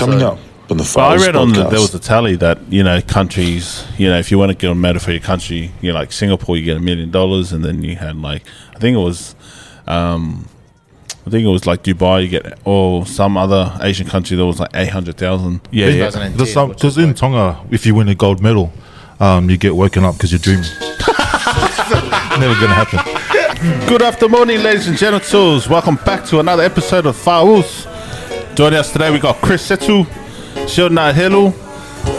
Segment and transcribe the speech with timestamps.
[0.00, 0.38] coming So- up
[0.70, 3.00] on the But I Files read on the, there was a tally that you know
[3.02, 5.98] countries, you know, if you want to get a medal for your country, you know,
[5.98, 8.42] like Singapore, you get a million dollars, and then you had like
[8.74, 9.34] I think it was,
[9.86, 10.46] um,
[11.26, 14.60] I think it was like Dubai, you get or some other Asian country that was
[14.60, 15.60] like eight hundred thousand.
[15.72, 16.10] Yeah, yeah.
[16.10, 18.72] Because some, which is 'cause in like- Tonga, if you win a gold medal,
[19.18, 20.64] um, you get woken up because you're dreaming.
[22.38, 23.00] Never gonna happen.
[23.88, 25.60] Good afternoon, ladies and gentlemen.
[25.68, 27.86] Welcome back to another episode of Faus.
[28.54, 30.04] Joining us today, we got Chris Setu,
[30.68, 31.54] Sheldon Helu,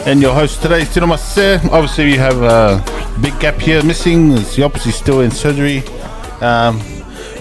[0.07, 1.59] and your host today, Tino Mase.
[1.71, 2.83] Obviously, we have a
[3.21, 4.31] big gap here missing.
[4.31, 5.79] He's obviously still in surgery.
[6.41, 6.79] Um,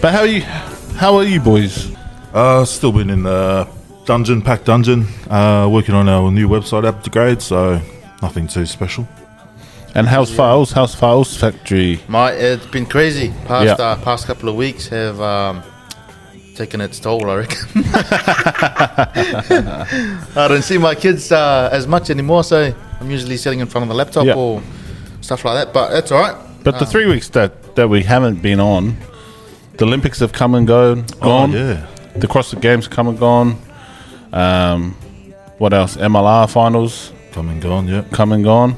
[0.03, 0.43] but how are you?
[0.43, 1.95] How are you, boys?
[2.35, 3.67] Uh, still been in the
[4.05, 7.81] dungeon, packed dungeon, uh, working on our new website upgrade, so
[8.21, 9.09] nothing too special.
[9.95, 12.01] And how's Files, How's Files Factory?
[12.07, 13.33] My, it's been crazy.
[13.47, 13.85] Past Yeah.
[13.85, 15.63] uh, past couple of weeks have um,
[16.61, 17.31] taken its toll.
[17.31, 17.83] I reckon.
[20.37, 23.85] I don't see my kids uh, as much anymore, so I'm usually sitting in front
[23.85, 24.35] of the laptop Yeah.
[24.35, 24.63] or
[25.23, 25.73] stuff like that.
[25.73, 26.37] But that's all right.
[26.63, 28.97] But the three weeks that, that we haven't been on,
[29.79, 31.07] the Olympics have come and gone.
[31.21, 31.55] gone.
[31.55, 31.87] Oh, yeah.
[32.17, 33.57] The CrossFit Games come and gone.
[34.33, 34.93] Um,
[35.59, 35.97] what else?
[35.97, 38.05] MLR finals Come and gone, yeah.
[38.13, 38.75] come and gone.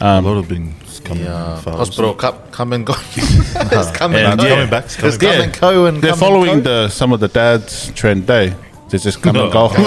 [0.00, 0.74] a lot of things
[1.04, 1.24] coming.
[1.24, 1.76] The fast.
[1.78, 2.94] hospital cup come and go.
[3.16, 4.48] it's coming And and yeah.
[4.48, 5.52] coming back, it's It's coming come back.
[5.52, 6.84] and go and They're come and following go.
[6.84, 8.54] the some of the dads trend day.
[8.90, 9.68] They just come and go.
[9.74, 9.86] come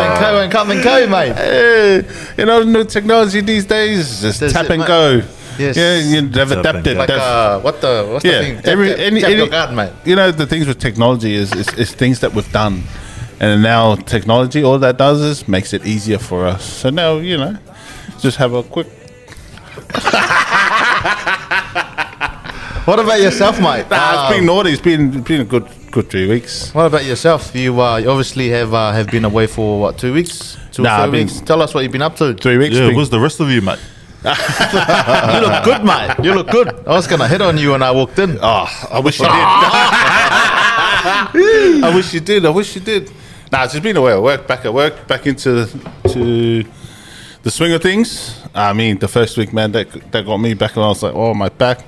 [0.00, 1.32] and go and come and go, mate.
[1.36, 2.02] Eh,
[2.38, 5.22] you know, new technology these days, just Does tap it and ma- go.
[5.58, 5.76] Yes.
[5.76, 6.96] Yeah, you, they've adapted.
[6.98, 8.56] Like uh, what the what's yeah, the thing?
[8.56, 9.92] Tap, every tap, any, tap any your card, mate.
[10.04, 12.82] you know the things with technology is, is is things that we've done,
[13.40, 16.64] and now technology all that does is makes it easier for us.
[16.64, 17.56] So now you know,
[18.20, 18.86] just have a quick.
[22.86, 23.90] What about yourself, mate?
[23.90, 24.70] Nah, Um, it's been naughty.
[24.70, 26.72] It's been been a good good three weeks.
[26.72, 27.52] What about yourself?
[27.52, 30.56] You uh, you obviously have uh, have been away for what two weeks?
[30.70, 31.40] Two Nah, or three weeks.
[31.40, 32.34] Tell us what you've been up to.
[32.34, 32.76] Three weeks.
[32.76, 33.80] Yeah, been- where's the rest of you, mate?
[34.24, 36.14] You look good, mate.
[36.22, 36.68] You look good.
[36.86, 38.38] I was gonna hit on you when I walked in.
[38.40, 39.34] Oh, I wish you did.
[41.84, 42.46] I wish you did.
[42.46, 43.10] I wish you did.
[43.52, 45.66] Nah, it's just been away at work, back at work, back into
[46.08, 46.64] to
[47.42, 48.40] the swing of things.
[48.54, 51.14] I mean, the first week, man, that that got me back, and I was like,
[51.14, 51.80] oh, my back,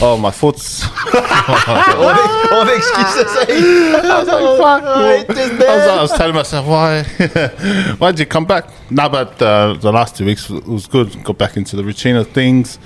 [0.00, 0.84] oh, my foot's.
[0.86, 3.36] all, the, all the excuses.
[3.36, 4.00] eh?
[4.00, 4.82] I was like, fuck.
[4.84, 7.02] I was, I was telling myself, why,
[7.98, 8.68] why did you come back?
[8.90, 11.24] No, but uh, the last two weeks was good.
[11.24, 12.78] Got back into the routine of things.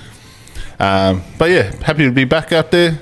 [0.79, 2.97] Um, but yeah, happy to be back out there.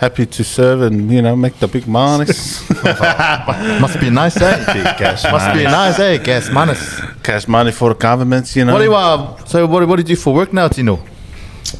[0.00, 2.66] Happy to serve and you know make the big manis,
[3.84, 4.56] Must be nice, eh?
[4.98, 5.24] Cash.
[5.30, 6.16] Must be nice, eh?
[6.16, 6.80] Gas minus.
[7.22, 8.56] cash money for the governments.
[8.56, 8.72] You know.
[8.72, 10.98] What do you uh, so what, what do you do for work now, Tino?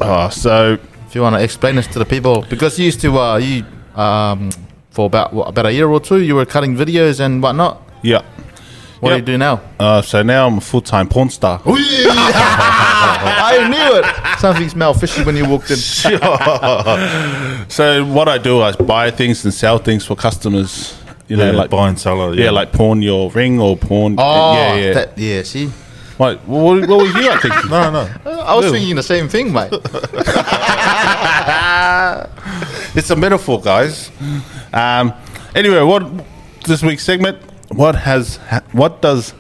[0.01, 0.77] Oh, so
[1.11, 3.65] If you want to explain this to the people, because you used to uh, you
[3.97, 4.51] um
[4.91, 7.83] for about what, about a year or two, you were cutting videos and whatnot.
[8.03, 8.23] yeah.
[9.01, 9.25] What Yep.
[9.25, 9.61] do you do now?
[9.79, 11.61] Uh, so now I'm a full time porn star.
[11.67, 14.05] I knew it.
[14.41, 15.77] Something smelled fishy when you walked in.
[17.69, 20.97] So what I do, I buy things and sell things for customers.
[21.29, 22.35] You know, Yeah, like buy and sell.
[22.35, 24.17] yeah, like pawn your ring or pawn.
[24.19, 24.93] Oh, yeah, yeah.
[24.93, 25.43] That, yeah.
[25.45, 25.69] See,
[26.19, 27.71] What, what, what was you like thinking?
[27.77, 28.09] No, no.
[28.41, 29.73] I was thinking the same thing, mate.
[32.95, 34.11] it's a metaphor, guys.
[34.73, 35.13] Um,
[35.55, 36.05] anyway, what
[36.67, 37.39] this week's segment?
[37.71, 38.37] What has?
[38.37, 39.31] ha- What does?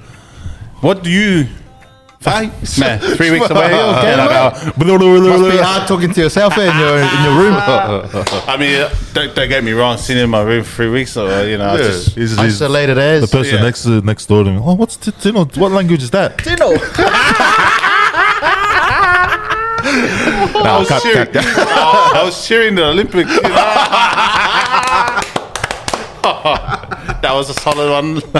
[0.81, 1.47] What do you?
[2.23, 2.51] Man,
[3.17, 3.73] three weeks away.
[3.73, 7.55] Okay, and I Must be hard talking to yourself in your in your room.
[8.47, 9.97] I mean, don't, don't get me wrong.
[9.97, 12.39] Sitting in my room for three weeks, or you know, I Yeah, just he's- he's-
[12.39, 13.63] Isolated as the person Yeah.
[13.63, 14.59] next to next door to me.
[14.63, 15.47] Oh, what's t- Tino?
[15.47, 16.37] What language is that?
[16.39, 16.77] Tino.
[20.63, 21.29] I was cheering.
[21.35, 23.31] I was cheering the Olympics.
[23.35, 23.49] You know?
[26.23, 28.15] that was a solid one.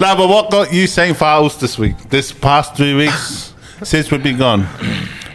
[0.00, 1.96] no, but what got you saying fouls this week?
[2.10, 4.64] This past three weeks since we've been gone,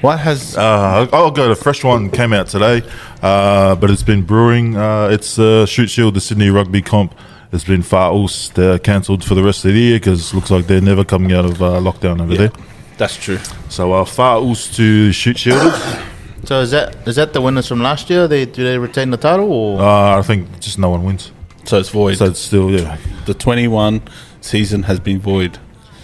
[0.02, 0.58] what has?
[0.58, 1.50] Uh, I'll go.
[1.50, 2.82] The fresh one came out today,
[3.22, 4.76] uh, but it's been brewing.
[4.76, 7.16] Uh, it's uh, Shute Shield, the Sydney Rugby comp.
[7.52, 8.50] It's been fouls.
[8.50, 11.46] They're cancelled for the rest of the year because looks like they're never coming out
[11.46, 12.52] of uh, lockdown over there.
[12.98, 13.40] That's true.
[13.70, 16.13] So uh, fouls to Shute Shielders.
[16.46, 18.28] So is that is that the winners from last year?
[18.28, 19.82] They do they retain the title or?
[19.82, 21.32] uh, I think just no one wins.
[21.66, 22.18] So it's void.
[22.18, 22.98] So it's still yeah.
[23.26, 24.02] the twenty-one
[24.42, 25.58] season has been void.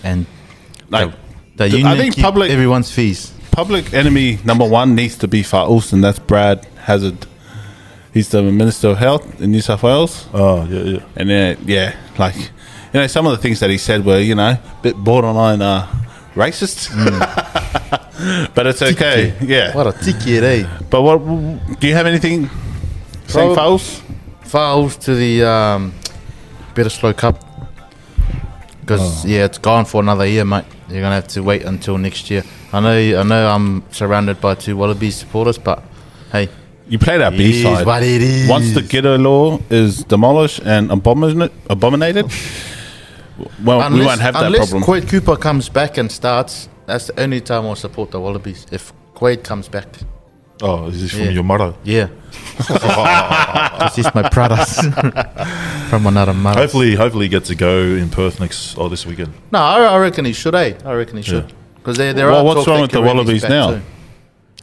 [0.03, 0.25] and
[0.89, 1.11] Like
[1.57, 3.33] the I union think keep public- everyone's fees.
[3.51, 7.25] public enemy number one needs to be fouls, and that's Brad Hazzard.
[8.13, 10.25] He's the Minister of Health in New South Wales.
[10.33, 11.03] Oh yeah, yeah.
[11.17, 14.35] And then, yeah, like, you know, some of the things that he said were, you
[14.35, 15.85] know, a bit borderline uh,
[16.35, 16.89] racist.
[18.55, 19.33] but it's okay.
[19.41, 19.73] Yeah.
[19.75, 20.67] What a ticket, eh?
[20.89, 21.17] But what
[21.79, 22.49] do you have anything
[23.27, 24.01] saying fouls?
[24.43, 25.93] Files to the um,
[26.73, 27.43] Bledisloe Cup.
[28.81, 30.65] Because yeah, it's gone for another year, mate.
[30.89, 32.43] You're gonna have to wait until next year.
[32.73, 35.83] I know, I know, I'm surrounded by two Wallabies supporters, but
[36.31, 36.49] hey,
[36.87, 37.85] You play that B side.
[37.85, 38.49] what it is.
[38.49, 42.25] Once the Giteau law is demolished and abomin- abominated,
[43.63, 44.83] well, we won't have that unless problem.
[44.83, 48.65] Quade Cooper comes back and starts, that's the only time I'll support the Wallabies.
[48.71, 49.87] If Quade comes back,
[50.61, 51.29] Oh, is this from Yeah.
[51.29, 51.73] your mother?
[51.85, 52.07] yeah,
[52.57, 54.75] because he's my brothers
[55.89, 56.59] from another mother.
[56.61, 59.33] Hopefully, hopefully he gets to go in Perth next or this weekend.
[59.51, 60.55] No, I, I reckon he should.
[60.55, 60.73] Eh?
[60.83, 61.53] I reckon he should.
[61.75, 63.71] Because there, there Well, are what's talk wrong with the Kareem's Wallabies now?
[63.71, 63.81] too.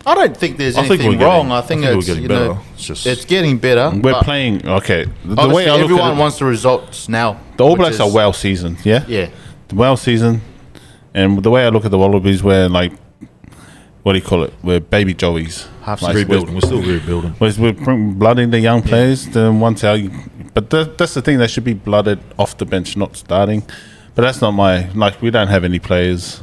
[0.05, 1.49] I don't think there's I think anything we're wrong.
[1.49, 2.45] getting- I think, I think we're it's getting you better.
[2.55, 3.91] know, It's just- it's getting better.
[3.99, 5.07] We're playing okay.
[5.25, 7.41] The, the way I look everyone at it, wants the results now.
[7.57, 8.77] the All which Blacks are well seasoned.
[8.85, 9.31] Yeah, Yeah,
[9.73, 10.43] well seasoned,
[11.17, 12.93] and the way I look at the Wallabies, we're like,
[14.05, 14.53] what do you call it?
[14.63, 15.67] We're baby joeys.
[15.83, 16.55] Half Like, rebuilding.
[16.55, 17.35] We're still rebuilding.
[17.41, 19.27] We're, we're bring- blooding the young players.
[19.27, 19.99] Then once our,
[20.55, 21.39] but that, that's the thing.
[21.39, 23.63] They should be blooded off the bench, not starting.
[24.15, 25.21] But that's not my like.
[25.21, 26.41] We don't have any players,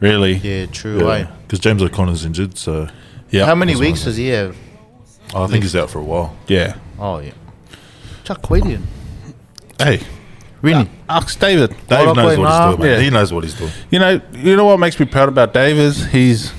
[0.00, 0.34] really.
[0.34, 0.98] yeah, true.
[1.42, 2.88] Because James O'Connor's injured, so
[3.30, 3.46] Yeah.
[3.46, 4.04] How many that's weeks one.
[4.06, 4.56] does he have?
[5.34, 6.36] Oh, I think he's out for a while.
[6.46, 6.76] Yeah.
[6.98, 7.32] Oh yeah,
[8.22, 8.82] Chuck Quadian.
[9.78, 10.00] Hey,
[10.64, 10.88] Really?
[11.08, 11.70] ask David.
[11.88, 12.80] Dave Well, knows what he's doing.
[12.80, 12.96] man.
[12.98, 13.00] now.
[13.04, 13.70] He knows what he's doing.
[13.90, 16.52] You know, you know what makes me proud about Dave is he's,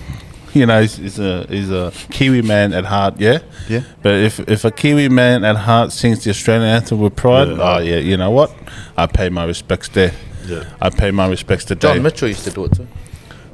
[0.53, 3.19] you know, he's, he's a he's a Kiwi man at heart.
[3.19, 3.39] Yeah.
[3.67, 3.81] Yeah.
[4.03, 7.57] But if if a Kiwi man at heart sings the Australian anthem with pride, Yeah.
[7.61, 8.53] oh yeah, you know what?
[8.95, 10.13] I pay my respects there.
[10.45, 10.65] Yeah.
[10.79, 12.03] I pay my respects to John Dave.
[12.03, 12.87] Mitchell used to do it too.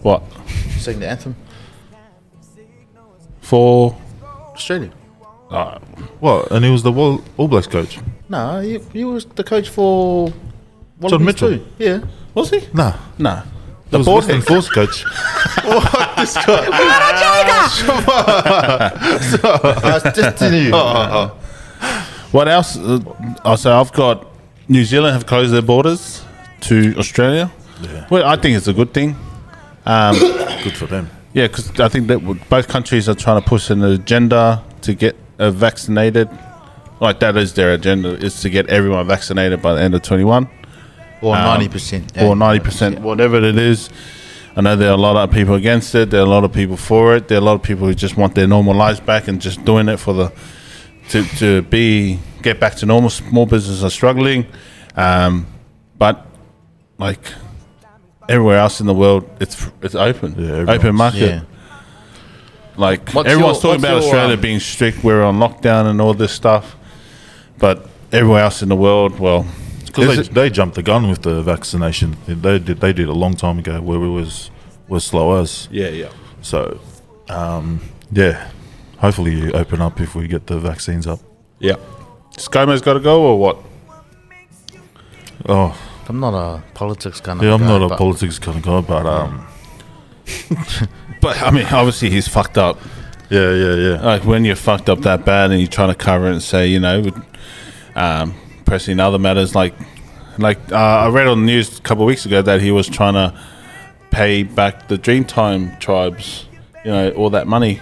[0.02, 0.24] What
[0.80, 1.36] Sing the anthem.
[3.42, 3.96] for?
[4.54, 4.92] Australia.
[5.50, 5.80] Uh,
[6.20, 6.52] What?
[6.52, 8.00] And he was the Wall- All Blacks coach.
[8.32, 10.32] No, he, he was the coach for
[11.06, 11.50] John Mitchell?
[11.50, 11.66] too.
[11.78, 12.00] Yeah.
[12.34, 12.62] was he?
[12.74, 13.44] No, No.
[13.90, 15.04] he was board Western Force coach.
[15.58, 16.14] I
[19.84, 20.72] was just telling you.
[22.32, 22.78] What else?
[22.78, 23.00] Uh,
[23.44, 24.26] oh, so I've got
[24.70, 26.24] New Zealand have closed their borders
[26.62, 27.52] to Australia.
[27.82, 28.08] Yeah.
[28.10, 29.18] Well, I think it's a good thing.
[29.86, 31.10] Good for them.
[31.34, 32.20] Yeah, because I think that
[32.50, 36.30] both countries are trying to push an agenda to get uh, vaccinated.
[37.02, 40.24] Like that is their agenda is to get everyone vaccinated by the end of twenty
[40.24, 40.48] one
[41.22, 42.14] Or Um, ninety percent.
[42.22, 43.90] or ninety percent, whatever it is.
[44.56, 46.10] I know there are a lot of people against it.
[46.12, 47.28] There are a lot of people for it.
[47.28, 49.64] There are a lot of people who just want their normal lives back and just
[49.66, 50.32] doing it for the
[51.10, 53.10] to to be get back to normal.
[53.10, 54.46] Small businesses are struggling,
[54.96, 55.48] um,
[55.98, 56.26] but
[57.00, 57.34] like
[58.30, 61.20] everywhere else in the world, it's it's open, Yeah, open market.
[61.30, 61.42] Yeah.
[62.78, 66.00] Like What's everyone's your- talking about your, Australia um, being strict, we're on lockdown and
[66.02, 66.76] all this stuff,
[67.62, 69.46] but everywhere else in the world, well,
[69.86, 72.18] Because they, they jumped the gun with the vaccination.
[72.28, 72.80] They did.
[72.82, 74.52] They did a long time ago where we was
[74.90, 75.70] was slow as.
[75.72, 76.10] yeah, yeah.
[76.42, 76.80] So,
[77.30, 77.80] um,
[78.12, 78.50] yeah.
[78.98, 81.20] Hopefully, you open up if we get the vaccines up.
[81.60, 81.76] Yeah.
[82.38, 83.58] ScoMo's got to go or what?
[85.48, 85.76] Oh,
[86.08, 87.54] I'm not a politics kind of yeah.
[87.54, 89.48] I'm guy, not a politics kind of guy, but um,
[91.22, 92.80] But I mean, obviously he's fucked up.
[93.30, 94.02] yeah, yeah, yeah.
[94.02, 96.68] Like when you're fucked up that bad and you're trying to cover it and say,
[96.68, 97.16] you know, with,
[97.96, 98.34] um,
[98.66, 99.74] pressing other matters like,
[100.38, 102.88] like uh, I read on the news a couple of weeks ago that he was
[102.88, 103.38] trying to
[104.12, 106.46] pay back the Dreamtime tribes,
[106.86, 107.80] you know, all that money.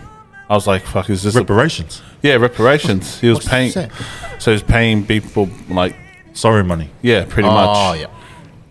[0.50, 2.02] I was like, fuck, is this a, Reparations.
[2.24, 3.20] yeah reparations?
[3.20, 3.88] He was What's paying, so
[4.46, 5.96] he was paying people like,
[6.34, 6.90] Sorry, money.
[7.02, 8.00] yeah, pretty Oh much.
[8.00, 8.08] yeah.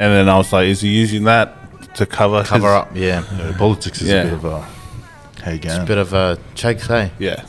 [0.01, 2.91] And then I was like, is he using that to cover Cover his- up.
[2.97, 3.25] Yeah.
[3.37, 4.23] Yeah, politics is Yeah.
[4.23, 4.63] a bit of a.
[5.43, 7.11] Hey, It's a bit of a shake, hey.
[7.19, 7.45] Yeah.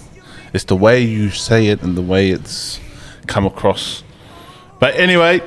[0.54, 2.80] It's the way you say it and the way it's
[3.30, 4.04] come across.
[4.80, 5.42] But anyway,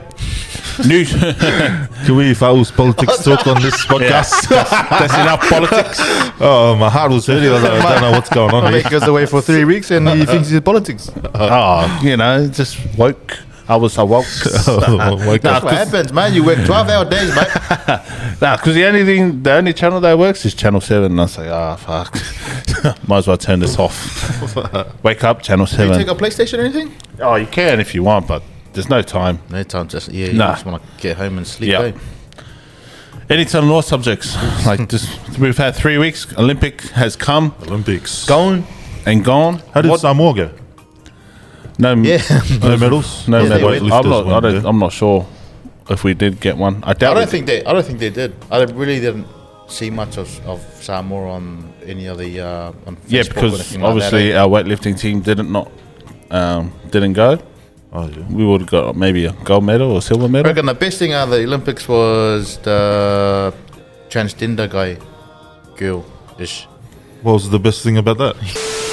[0.87, 1.05] new
[2.07, 4.49] Can we fouls politics talk on this podcast?
[4.49, 5.99] that's enough politics.
[6.41, 7.49] oh, my heart was hurting.
[7.49, 9.01] I was like, I don't know what's going on Mate here.
[9.01, 11.11] goes away for three weeks and he thinks he's politics.
[11.35, 13.39] Oh, you know, just woke.
[13.69, 14.27] I was awoke.
[14.67, 15.63] Oh, wake Nah, up.
[15.63, 16.35] That's what happens, man.
[16.35, 17.47] You work 12 hour days, mate.
[18.41, 21.13] Nah, because the only thing, the only channel that works is Channel 7.
[21.13, 22.99] And I say, like, ah, fuck.
[23.09, 25.03] Might as well turn this off.
[25.05, 25.99] Wake up, Channel Do you 7.
[25.99, 26.93] take a PlayStation or anything?
[27.21, 28.43] oh, you can if you want, but
[28.73, 29.39] there's no time.
[29.51, 30.53] No time, just, yeah, you Nah.
[30.55, 31.81] just want to get home and sleep, Yeah.
[31.83, 31.93] eh?
[33.31, 34.35] Any time law subjects.
[34.67, 36.27] like, just, we've had three weeks.
[36.37, 38.27] Olympic has come Olympics.
[38.27, 38.67] Going?
[39.07, 39.61] and gone.
[39.75, 40.51] How did What- Samoa go?
[41.79, 42.23] No, Yeah.
[42.61, 43.27] No medals.
[43.29, 43.71] No, Yeah, medal.
[43.71, 44.27] they I'm not.
[44.27, 44.69] I don't, yeah.
[44.69, 45.27] I'm not sure
[45.91, 46.83] if we did get one.
[46.85, 47.17] I doubt.
[47.17, 47.65] I don't think they.
[47.65, 48.35] I don't think they did.
[48.51, 49.27] I really didn't
[49.69, 52.41] see much of, of Samoa on any of the.
[52.41, 54.41] Uh, on Yeah, because like obviously that, eh?
[54.41, 55.71] our weightlifting team didn't not
[56.31, 57.39] um, didn't go.
[57.95, 58.27] Oh, yeah.
[58.31, 60.47] We would have got maybe a gold medal or silver medal.
[60.47, 63.53] I reckon the best thing out of the Olympics was the
[64.09, 64.97] transgender guy,
[65.77, 66.05] girl
[66.39, 66.65] ish.
[67.23, 68.37] What was the best thing about that?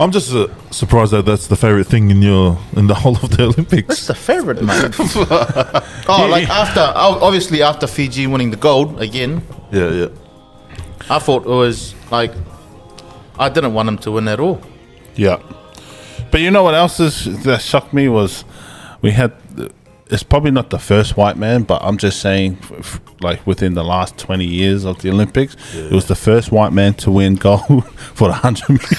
[0.00, 3.30] I'm just uh, surprised that that's the favorite thing in your in the whole of
[3.36, 3.88] the Olympics.
[3.88, 4.94] That's the favorite, mate.
[6.08, 10.08] oh, like after oh, obviously after Fiji winning the gold again, Yeah, yeah.
[11.10, 12.32] I thought it was like
[13.38, 14.60] I didn't want them to win at all.
[15.16, 15.40] Yeah.
[16.30, 18.44] But you know what else is that shocked me was
[19.02, 19.32] we had
[20.10, 23.74] it's probably not the first white man, but I'm just saying, f- f- like within
[23.74, 27.34] the last 20 years of the Olympics, it was the first white man to win
[27.34, 28.88] gold for the 100 meters.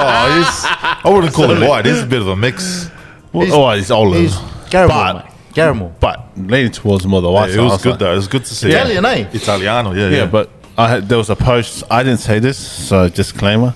[0.00, 0.64] Oh, he's,
[1.04, 1.84] I wouldn't call him white.
[1.84, 2.88] He's a bit of a mix.
[3.32, 4.18] Well, oh, he's older.
[4.18, 4.34] He's
[4.70, 5.24] Garamore, But- mate.
[5.54, 5.92] Garamore.
[6.00, 8.12] But leaning towards more the white Yeah, it I was good like- though.
[8.12, 8.68] It was good to see.
[8.68, 9.28] Italian, eh?
[9.32, 10.26] Italiano, yeah, Yeah, yeah.
[10.26, 11.82] but I had, there was a post.
[11.90, 13.74] I didn't say this, so disclaimer.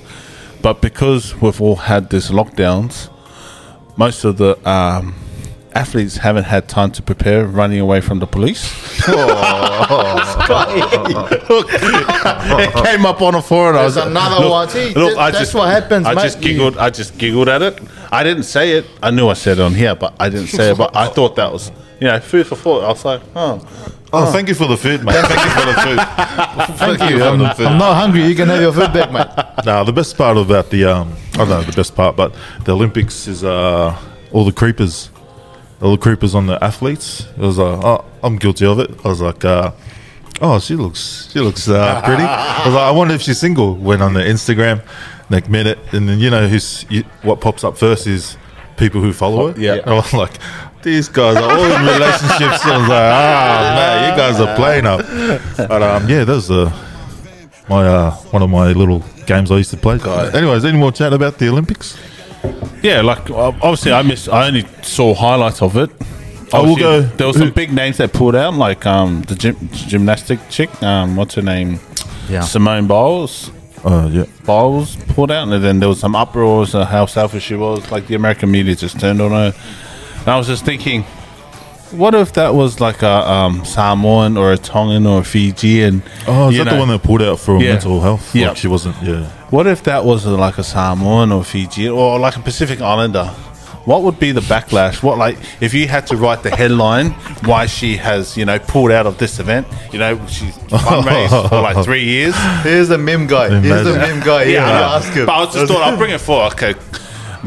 [0.60, 3.08] But because we've all had these lockdowns,
[3.96, 5.14] most of the um,
[5.74, 8.64] athletes haven't had time to prepare, running away from the police.
[11.42, 13.76] it came up on a forum.
[13.76, 14.68] I There's another one.
[14.68, 16.22] See, that- that's what happens, I mate.
[16.22, 16.76] just giggled.
[16.78, 17.78] I just giggled at it.
[18.10, 18.86] I didn't say it.
[19.02, 20.78] I knew I said it on here, but I didn't say it.
[20.78, 22.84] But I thought that was, you know, food for thought.
[22.84, 23.66] I was like, oh,
[24.12, 25.14] oh, thank you for the food, mate.
[25.14, 25.98] Thank you for the food.
[26.78, 27.18] Thank you.
[27.18, 27.66] for I'm, the food.
[27.66, 28.24] I'm not hungry.
[28.26, 29.26] You can have your food back, mate.
[29.64, 32.72] Now, the best part about the um, I don't know the best part, but the
[32.72, 33.96] Olympics is uh,
[34.32, 35.08] all the creepers,
[35.90, 37.26] the creepers on the athletes.
[37.36, 38.90] It was like, oh, I'm guilty of it.
[39.04, 39.72] I was like, uh,
[40.40, 42.22] oh, she looks, she looks uh, pretty.
[42.22, 43.74] I was like, I wonder if she's single.
[43.74, 44.82] Went on the Instagram,
[45.28, 48.36] like minute, and then you know who's you, what pops up first is
[48.76, 49.60] people who follow her.
[49.60, 49.74] Yeah.
[49.74, 50.32] and I was like.
[50.82, 52.66] These guys are all in relationships.
[52.66, 54.98] I was like, ah, man, you guys are playing up.
[55.68, 56.72] But um, yeah, that was uh,
[57.68, 60.00] my uh, one of my little games I used to play.
[60.34, 61.96] Anyways, any more chat about the Olympics?
[62.82, 64.28] Yeah, like obviously, I missed.
[64.28, 65.90] I only saw highlights of it.
[66.52, 69.56] I will go- There were some big names that pulled out, like um the gym,
[69.72, 70.70] gymnastic chick.
[70.82, 71.78] Um, what's her name?
[72.28, 72.40] Yeah.
[72.40, 73.50] Simone Biles.
[73.84, 74.24] Uh, yeah.
[74.44, 77.90] Biles pulled out, and then there was some uproars of how selfish she was.
[77.90, 79.52] Like the American media just turned on her.
[80.20, 81.04] And I was just thinking,
[81.92, 86.02] what if that was like a um, Samoan or a Tongan or a Fijian?
[86.26, 87.72] Oh, is that the one that pulled out for Yeah.
[87.72, 88.34] mental health?
[88.34, 88.48] Yeah.
[88.48, 88.96] Like she wasn't.
[89.02, 89.26] Yeah.
[89.50, 93.26] What if that was uh, like a Samoan or Fiji or like a Pacific Islander?
[93.84, 95.02] What would be the backlash?
[95.02, 97.10] What like if you had to write the headline
[97.44, 99.66] why she has you know pulled out of this event?
[99.92, 102.34] You know she's fundraised for like three years.
[102.62, 103.48] Here's the meme guy.
[103.60, 104.18] Here's the Imagine.
[104.18, 104.42] meme guy.
[104.44, 104.84] Yeah, know.
[104.96, 105.26] ask him.
[105.26, 106.52] But I just thought I'll bring it forward.
[106.52, 106.74] Okay,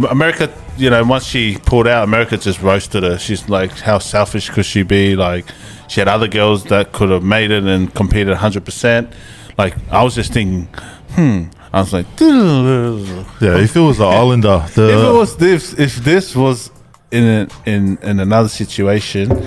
[0.09, 0.53] America.
[0.77, 3.17] You know, once she pulled out, America just roasted her.
[3.17, 5.15] She's like, how selfish could she be?
[5.15, 5.45] Like,
[5.87, 8.65] she had other girls that could have made it and competed 100.
[8.65, 9.13] percent
[9.57, 10.67] Like, I was just thinking,
[11.11, 11.43] hmm.
[11.71, 13.57] I was like, Yeah.
[13.57, 16.71] If it was the Islander, the if it was this, if this was
[17.11, 19.45] in a, in in another situation,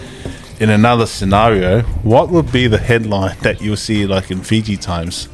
[0.61, 5.29] in another scenario, what would be the headline that you'll see like in Fiji Times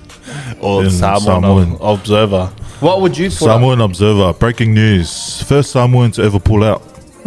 [0.60, 1.76] or In Samoan, Samoan.
[1.80, 2.52] Observer?
[2.84, 3.38] What would you put?
[3.38, 6.82] Samoan Observer breaking news: first Samoan to ever pull out.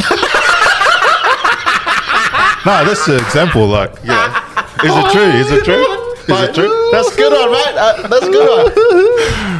[2.65, 3.65] no, that's an example.
[3.67, 4.43] Like, yeah,
[4.83, 5.21] is it true?
[5.23, 6.03] Is it true?
[6.29, 6.89] Is it true?
[6.91, 7.75] That's good one, mate.
[7.75, 8.71] Uh, that's a good one.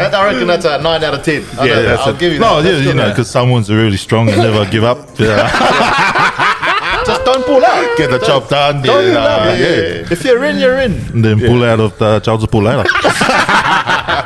[0.05, 1.43] And I reckon that's a nine out of ten.
[1.57, 2.45] I Yeah, that's I'll a- give you that.
[2.45, 2.69] No, that.
[2.73, 5.07] yeah, you know, because Samoans are really strong and never give up.
[5.19, 7.97] Yeah, just don't pull out.
[7.97, 8.81] get the job done.
[8.83, 9.45] Don't yeah, pull out.
[9.57, 10.11] Yeah, yeah.
[10.11, 10.91] If you're in, you're in.
[11.13, 12.67] And then pull out of the child to pull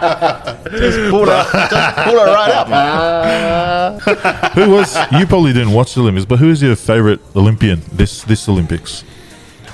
[0.01, 0.63] out.
[1.09, 1.51] Pull out.
[1.51, 3.99] Just pull it right out, man.
[4.55, 8.23] who was you probably didn't watch the Olympics, but who is your favorite Olympian this
[8.23, 9.03] this Olympics?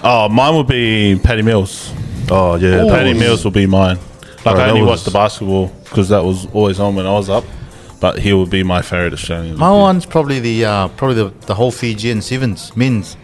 [0.04, 1.92] Oh, mine would be Patty Mills.
[2.30, 3.98] Oh yeah, that Patty Mills will be mine.
[4.46, 7.12] Like I that only was- watched the basketball because that was always on when I
[7.12, 7.44] was up.
[8.00, 9.58] But he would be my favorite Australian.
[9.58, 13.18] My one's probably the uh, probably the, the whole Fijian sevens men's.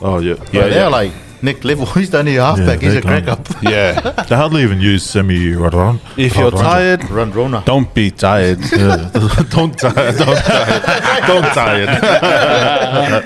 [0.00, 0.86] Oh yeah, Yeah, they're yeah.
[0.88, 1.12] like
[1.44, 1.86] Nick Level.
[1.94, 2.80] He's only a halfback.
[2.82, 3.46] Yeah, He's a they're crack up.
[3.62, 4.00] Yeah.
[4.28, 5.98] They hardly even use Semi Radradra.
[6.16, 7.62] if you're tired, Run Rona.
[7.66, 8.58] don't be tired.
[8.72, 9.10] Yeah.
[9.50, 13.24] don't tired, don't tired, don't tired.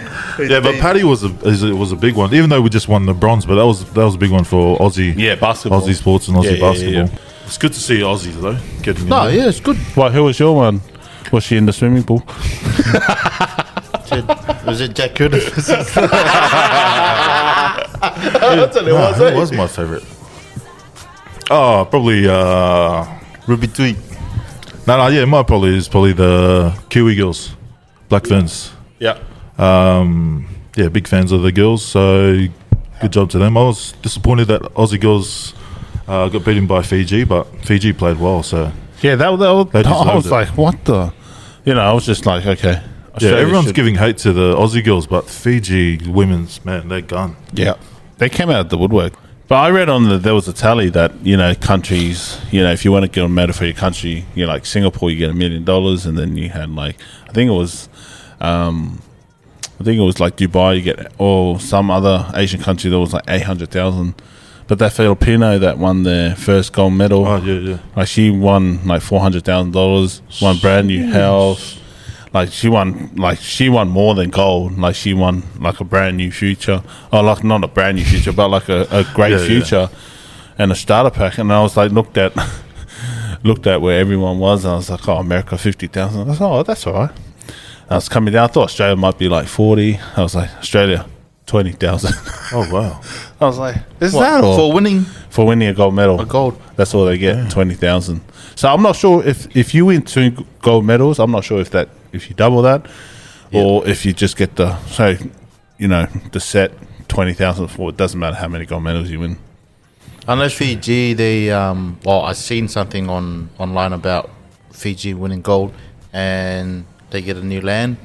[0.51, 2.33] yeah, but Paddy was a is a- was a big one.
[2.35, 4.45] Even though we just won the bronze, but that was that was a big one
[4.45, 5.15] for Aussie.
[5.17, 5.81] Yeah, basketball.
[5.81, 6.95] Aussie sports and Aussie Yeah, yeah, yeah, basketball.
[7.19, 7.47] yeah.
[7.47, 9.05] It's good to see Aussies though getting.
[9.05, 9.35] in No, there.
[9.39, 9.79] yeah, it's good.
[9.97, 10.81] Well, who was your one?
[11.33, 12.23] Was she in the swimming pool?
[14.67, 15.69] Was it Jack Curtis?
[18.33, 19.17] That's what it Ah, was.
[19.19, 19.35] who eh?
[19.35, 20.05] was my favorite?
[21.51, 22.29] Oh, probably.
[22.29, 23.07] uh
[23.47, 23.97] Ruby Tui.
[24.87, 27.55] No, no, yeah, my probably is probably the Kiwi girls,
[28.09, 28.73] Black Ferns.
[28.99, 29.19] Yeah.
[29.59, 31.85] Um, yeah, big fans of the girls.
[31.85, 32.37] So
[33.01, 33.57] good job to them.
[33.57, 35.55] I was disappointed that Aussie girls
[36.07, 38.43] uh, got beaten by Fiji, but Fiji played well.
[38.43, 38.71] So
[39.03, 40.31] Yeah, that, that was, They I was it.
[40.31, 41.13] like, what the?
[41.65, 42.83] You know, I was just like, okay.
[43.21, 47.37] yeah, everyone's should- giving hate to the Aussie girls, but Fiji women's man, they're gone.
[47.53, 47.75] Yeah.
[48.19, 49.15] They came out of the woodwork.
[49.49, 52.71] But I read on the there was a tally that you know countries you know
[52.71, 55.17] if you want to get a medal for your country you know like Singapore you
[55.17, 56.97] get a million dollars and then you had like
[57.29, 57.89] I think it was
[58.41, 59.01] um
[59.81, 63.15] I think it was like Dubai you get or some other Asian country that was
[63.15, 64.21] like eight hundred thousand.
[64.67, 67.79] But that Filipino that won their first gold medal, Oh yeah, yeah.
[67.97, 71.79] like she won like four hundred thousand dollars, won brand new house.
[72.33, 74.79] Like she won, like she won more than gold.
[74.79, 76.83] Like she won like a brand new future,
[77.13, 79.47] or like not a brand new future, but like a, a great Yeah, yeah.
[79.47, 79.91] future
[80.59, 81.39] and a starter pack.
[81.39, 82.33] And I was like, looked at,
[83.45, 86.23] looked at where everyone was, and I was like, oh, America fifty thousand.
[86.23, 87.11] I was like, oh, that's all right.
[87.91, 88.45] I was coming down.
[88.45, 89.99] I thought Australia might be like forty.
[90.17, 91.07] I was like, Australia
[91.47, 92.15] twenty thousand.
[92.51, 92.99] Oh wow.
[93.43, 96.19] I was like, is What, that all for winning for winning a gold medal?
[96.19, 96.59] a gold?
[96.77, 98.23] That's all they get, twenty thousand.
[98.55, 100.31] So I'm not sure if if you win two
[100.63, 102.87] gold medals, I'm not sure if that if you double that,
[103.53, 105.17] or if you just get the so
[105.79, 106.73] you know the set
[107.09, 107.91] twenty thousand for.
[107.91, 109.39] It doesn't matter how many gold medals you win.
[110.27, 111.15] Unless Fiji.
[111.15, 111.99] They um.
[112.05, 114.31] Well, I've seen something on online about
[114.73, 115.73] Fiji winning gold,
[116.13, 117.97] and they get a new land.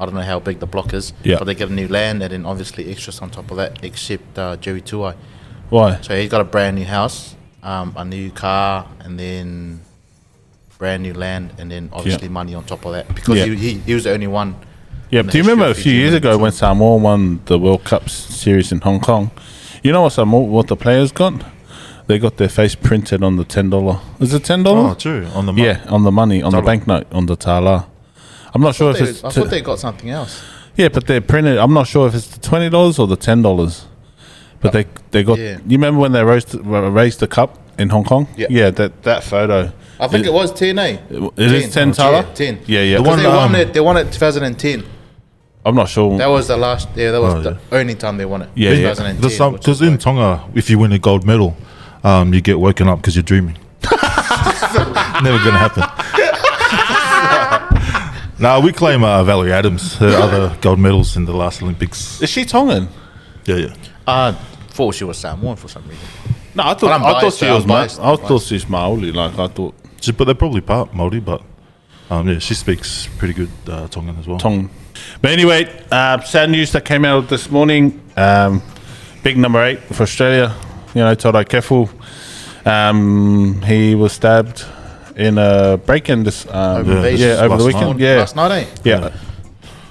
[0.00, 1.38] I don't know how big the block is, Yeah.
[1.38, 4.38] but they get a new land, and then obviously extras on top of that, except
[4.38, 5.16] uh, Joey Tuwai.
[5.70, 6.00] Why?
[6.02, 9.80] So he got a brand new house, um, a new car, and then
[10.78, 13.46] brand new land, and then obviously money on top of that because Yeah.
[13.46, 14.54] he, he, he was the only one.
[15.10, 18.08] Yeah, in do you remember a few years ago when Samoa won the World Cup
[18.10, 19.30] series in Hong Kong?
[19.82, 21.44] You know what Samoa, what the players got?
[22.06, 24.00] They got their face printed on the ten dollar.
[24.20, 24.90] Is it ten dollar?
[24.90, 25.26] Oh, true.
[25.34, 25.64] On the map.
[25.64, 27.86] yeah, on the money, on the banknote, on the tala.
[28.54, 30.42] I'm not sure if They- it's I t- thought they got something else.
[30.76, 31.58] Yeah, but they're printed.
[31.58, 33.84] I'm not sure if it's the twenty dollars or the ten dollars.
[34.60, 35.38] But uh, they they got.
[35.38, 35.58] Yeah.
[35.66, 38.26] You remember when they raised raised the cup in Hong Kong?
[38.36, 38.46] Yeah.
[38.50, 39.72] Yeah, that that photo.
[40.00, 40.98] I think it, was 10, eh?
[41.10, 42.22] It is ten Tala.
[42.22, 42.60] Yeah, 10.
[42.66, 42.96] Yeah, yeah.
[42.98, 43.72] The one, they won um, it.
[43.72, 44.84] They won it 2010.
[45.66, 46.16] I'm not sure.
[46.18, 46.88] That was the last.
[46.94, 48.50] Yeah, that was Oh, the only time they won it.
[48.54, 48.90] Yeah, yeah.
[48.94, 49.16] 2010.
[49.20, 51.56] Because because in like- Tonga, if you win a gold medal,
[52.04, 53.58] um, you get woken up because you're dreaming.
[53.82, 55.82] Never gonna happen.
[58.38, 62.22] now we claim uh, Valerie Adams, her other gold medals in the last Olympics.
[62.22, 62.88] is she Tongan?
[63.44, 63.74] Yeah, yeah.
[64.06, 64.32] uh,
[64.70, 66.06] thought she was Samoan for some reason.
[66.58, 67.66] No, I thought I'm I thought she I'm was.
[67.66, 68.48] Ma- biased, I thought biased.
[68.48, 69.12] she's Maori.
[69.12, 71.40] Like I thought She, but they're probably part Maori, but
[72.10, 74.38] um, yeah, she speaks pretty good uh, Tongan as well.
[74.38, 74.68] Tongan.
[75.22, 78.00] But anyway, uh, sad news that came out this morning.
[78.16, 78.60] Um,
[79.22, 80.54] big number eight for Australia.
[80.94, 81.88] You know, Toutai Kefu.
[82.66, 84.64] Um, he was stabbed
[85.16, 86.44] in a break-in this.
[86.46, 87.90] Um, Over Yeah, Vegas yeah, over the weekend.
[87.90, 88.00] night.
[88.00, 88.66] Yeah, Last night, eh?
[88.84, 89.10] yeah.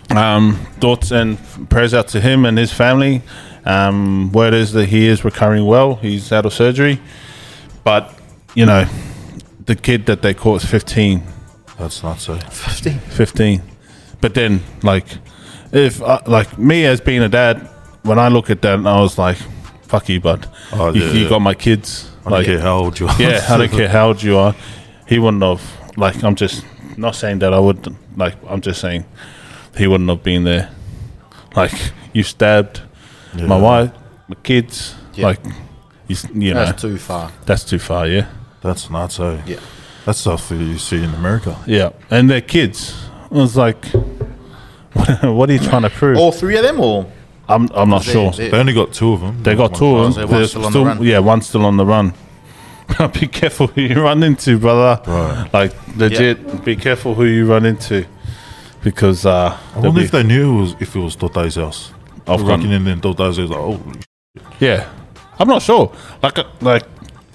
[0.09, 1.37] Um, thoughts and
[1.69, 3.21] prayers out to him and his family.
[3.67, 5.95] Um, word is that he is recovering well.
[5.95, 7.01] He's out of surgery,
[7.83, 8.17] but
[8.55, 8.85] you know,
[9.65, 11.21] the kid that they caught is 15.
[11.77, 12.37] That's not so.
[12.37, 12.99] 15.
[12.99, 13.61] 15.
[14.21, 15.05] But then, like,
[15.73, 17.57] if uh, like me as being a dad,
[18.03, 19.37] when I look at that, I was like,
[19.83, 20.49] "Fuck you, bud.
[20.71, 21.29] Oh, you, yeah, you yeah.
[21.29, 22.09] got my kids.
[22.25, 23.21] I don't care how old you are.
[23.21, 24.55] yeah, I don't care how old you are.
[25.07, 25.61] He wouldn't have.
[25.97, 26.65] Like, I'm just
[26.97, 27.95] not saying that I would.
[28.15, 29.05] Like, I'm just saying
[29.75, 30.71] he wouldn't have been there.
[31.55, 31.73] Like,
[32.13, 32.81] you stabbed
[33.45, 33.91] my wife,
[34.27, 34.95] my kids.
[35.13, 35.27] Yeah.
[35.27, 35.43] Like,
[36.07, 37.31] you, s- you know, That's too far.
[37.45, 38.07] that's too far.
[38.07, 38.27] Yeah.
[38.61, 39.41] That's not so.
[39.45, 39.59] Yeah.
[40.05, 41.57] That's stuff that you see in America.
[41.67, 42.95] Yeah, and their kids.
[43.29, 43.83] I was like,
[45.21, 46.17] what are you trying to prove?
[46.17, 47.05] All three of them, or
[47.49, 48.31] I'm I'm not They- sure.
[48.31, 49.43] they- They only got two of them.
[49.43, 49.95] They got two.
[49.97, 50.29] of so them.
[50.29, 51.03] one's There's still on the run.
[51.03, 52.13] Yeah, one's still on the run.
[53.19, 55.01] be careful who you run into, brother.
[55.11, 55.49] Right.
[55.53, 58.05] Like legit, be careful who you run into,
[58.81, 61.91] because uh, I wonder if they knew it was, if it was Tote's house.
[62.29, 63.79] I've Rocking gone- in and Tote's was like, oh,
[64.59, 64.89] yeah,
[65.39, 65.91] I'm not sure.
[66.21, 66.83] Like uh, like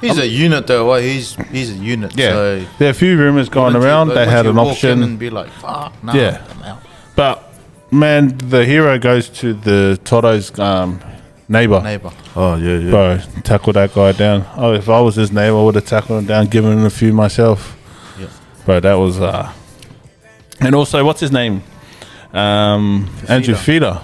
[0.00, 0.88] he's a unit though.
[0.88, 2.16] Well, he's he's a unit.
[2.16, 4.08] yeah, So there are a few rumors going wouldn't you- around.
[4.08, 6.44] They wouldn't had you an walk in option, and be like, "Fuck, nah, Yeah.
[6.50, 6.82] I'm out."
[7.16, 7.52] but
[7.90, 11.00] man, the hero goes to the Toto's um,
[11.48, 11.80] neighbor.
[11.80, 12.10] Neighbor.
[12.36, 12.90] oh yeah, yeah.
[12.90, 14.44] Bro, tackle that guy down.
[14.56, 16.90] Oh, if I was his neighbor, I would have tackled him down, given him a
[16.90, 17.76] few myself.
[18.18, 18.26] Yeah.
[18.64, 19.20] Bro, that was.
[19.20, 19.52] uh
[20.60, 21.62] And also, what's his name?
[22.32, 24.02] Um, Andrew Fifita.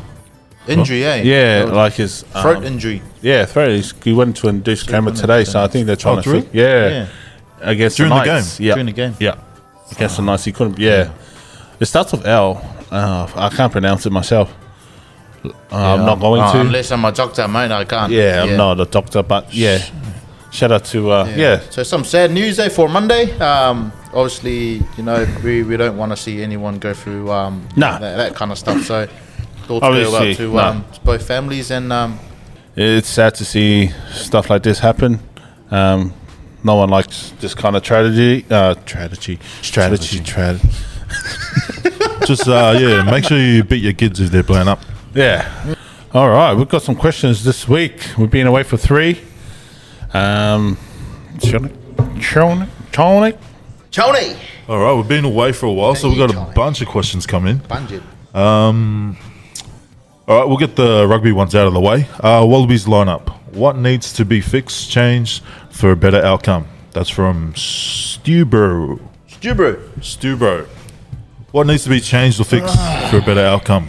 [0.69, 1.23] Injury, eh?
[1.23, 3.03] Yeah, Throat- like his throat um, injury.
[3.23, 3.71] Yeah, throat.
[3.71, 6.31] He's, he went to induced camera today, so I think they're trying Oh, to.
[6.43, 7.07] Fix, yeah, Yeah.
[7.61, 8.45] against During the the game?
[8.59, 9.15] Yeah, During the game.
[9.19, 9.35] yeah,
[9.93, 10.45] against the Knights.
[10.45, 10.79] He couldn't.
[10.79, 11.11] Yeah,
[11.81, 12.61] it starts with L.
[12.91, 14.55] Uh, I can't pronounce it myself.
[15.45, 16.61] Uh, I'm not going Oh, to.
[16.61, 18.13] Unless I'm a doctor, mate, I can't.
[18.13, 19.79] yeah, I'm not a doctor, but yeah.
[20.51, 21.61] Shout out to uh, yeah.
[21.71, 23.39] So some sad news there for Monday.
[23.39, 27.99] Um, obviously, you know, we, we don't want to see anyone go through um, Nah.
[27.99, 28.83] that, that kind of stuff.
[28.85, 29.07] So
[29.69, 30.71] thoughts go Obviously, out to nah.
[30.71, 32.19] um, both families and um,
[32.75, 35.21] it's sad to see stuff like this happen.
[35.71, 36.15] Um,
[36.65, 38.45] no one likes this kind of tragedy.
[38.51, 40.69] Uh, strategy, strategy, strategy.
[42.27, 44.81] Just uh, yeah, make sure you beat your kids if they're playing up.
[45.15, 45.75] Yeah.
[46.13, 48.11] All right, we've got some questions this week.
[48.17, 49.21] We've been away for three.
[50.15, 50.79] Um,
[51.41, 51.71] Tony,
[52.23, 53.35] Tony, Tony.
[53.91, 54.37] Tony!
[54.69, 57.27] All right, we've been away for a while, so we've got a bunch of questions
[57.27, 57.61] coming in.
[57.61, 58.03] Bungeed.
[60.29, 62.07] All right, we'll get the rugby ones out of the way.
[62.21, 63.31] Uh, Wallabies lineup.
[63.55, 66.69] What needs to be fixed, changed for a better outcome?
[66.93, 69.01] That's from Stubro.
[69.27, 69.81] Stubro.
[70.01, 70.67] Stubro.
[71.53, 72.77] What needs to be changed or fixed
[73.11, 73.89] for a better outcome?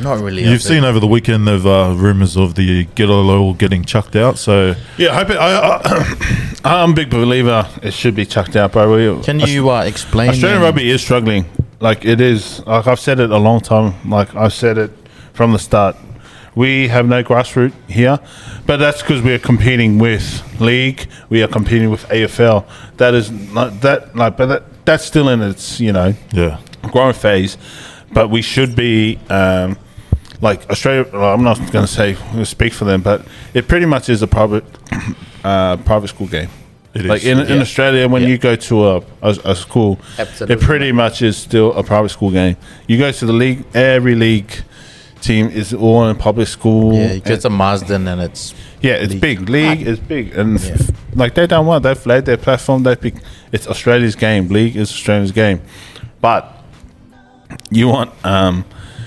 [0.00, 0.42] Not really.
[0.42, 4.38] You've seen over the weekend the uh, rumours of the Giteau getting chucked out.
[4.38, 8.56] So Yeah, I hope it, I, I, I'm a big believer it should be chucked
[8.56, 9.16] out, bro.
[9.16, 10.30] We, Can you uh, explain?
[10.30, 11.44] Australian rugby is struggling.
[11.78, 12.64] Like it is.
[12.66, 14.08] Like I've said it a long time.
[14.08, 15.01] Like I've said it
[15.32, 15.96] from the start.
[16.54, 18.18] We have no grassroots here,
[18.66, 21.08] but that's because we are competing with league.
[21.30, 22.66] We are competing with AFL.
[22.98, 26.60] That is not that like, but that that's still in its you know yeah,
[26.92, 27.56] growing phase.
[28.12, 29.78] But we should be um,
[30.42, 31.06] like Australia.
[31.10, 34.26] Well, I'm not going to say speak for them, but it pretty much is a
[34.26, 34.64] private
[35.44, 36.50] uh, private school game.
[36.92, 37.60] It like is, in, in yeah.
[37.62, 38.28] Australia, when Yeah.
[38.28, 40.56] you go to a, a, a school, Absolutely.
[40.56, 42.58] it pretty much is still a private school game.
[42.86, 44.52] You go to the league, every league
[45.22, 46.92] team is all in public school.
[46.94, 49.20] Yeah, you and- get to Marsden and it's yeah, it's league.
[49.20, 49.48] big.
[49.48, 50.72] League is big, and Yeah.
[50.72, 52.82] f- like they don't want they've laid their platform.
[52.82, 53.14] They pick
[53.52, 54.48] it's Australia's game.
[54.48, 55.60] League is Australia's game,
[56.20, 56.42] but
[57.70, 58.64] you want um,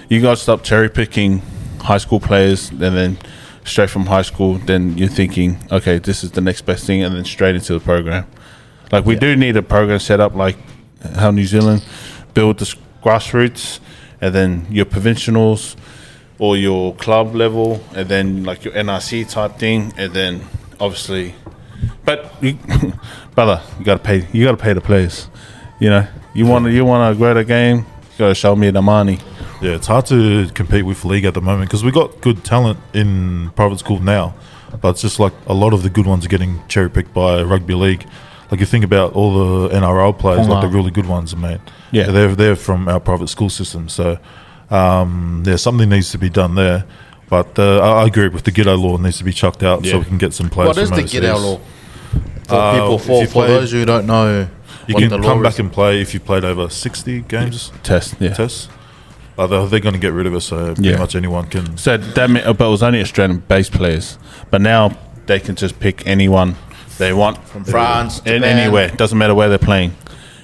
[0.09, 1.41] you got to stop cherry picking
[1.81, 3.17] high school players, and then
[3.63, 7.15] straight from high school, then you're thinking, okay, this is the next best thing, and
[7.15, 8.25] then straight into the program.
[8.91, 10.57] Like we do need a program set up like
[11.15, 11.83] how New Zealand
[12.33, 12.73] build the
[13.03, 13.79] grassroots,
[14.21, 15.75] and then your provincials
[16.39, 20.41] or your club level, and then like your NRC type thing, and then
[20.79, 21.35] obviously,
[22.03, 22.57] but you,
[23.35, 24.27] brother, you gotta pay.
[24.33, 25.29] You gotta pay the players.
[25.79, 27.77] You know, you want to you want to grow the game.
[27.77, 29.19] You gotta show me the money.
[29.61, 29.75] yeah.
[29.75, 33.49] It's hard to compete with league at the moment because we got good talent in
[33.51, 34.33] private school now,
[34.81, 37.43] but it's just like a lot of the good ones are getting cherry picked by
[37.43, 38.05] rugby league.
[38.51, 41.59] Like you think about all the NRL players, like the really good ones, mate.
[41.91, 42.11] Yeah.
[42.11, 43.89] they're they're from our private school system.
[43.89, 44.19] So
[44.69, 46.85] um, yeah, something needs to be done there.
[47.29, 49.99] But uh, I I agree with the Giteau law needs to be chucked out so
[49.99, 50.67] we can get some players.
[50.69, 51.21] what is from the overseas.
[51.21, 51.59] Giteau law?
[52.47, 54.47] For Uh, people, if for, you for play- those who don't know,
[54.87, 55.59] You what can the come law back is.
[55.59, 58.33] and play if you played over sixty games Test, yeah.
[58.33, 58.69] tests.
[59.37, 60.97] Uh, they're they're going to get rid of it, so pretty Yeah.
[60.97, 61.75] much anyone can.
[61.77, 64.17] So that meant, but it was only Australian based players.
[64.51, 64.91] But now
[65.25, 66.55] they can just pick anyone
[66.99, 68.57] they want from France, in Japan.
[68.59, 68.89] anywhere.
[68.89, 69.93] Doesn't matter where they're playing,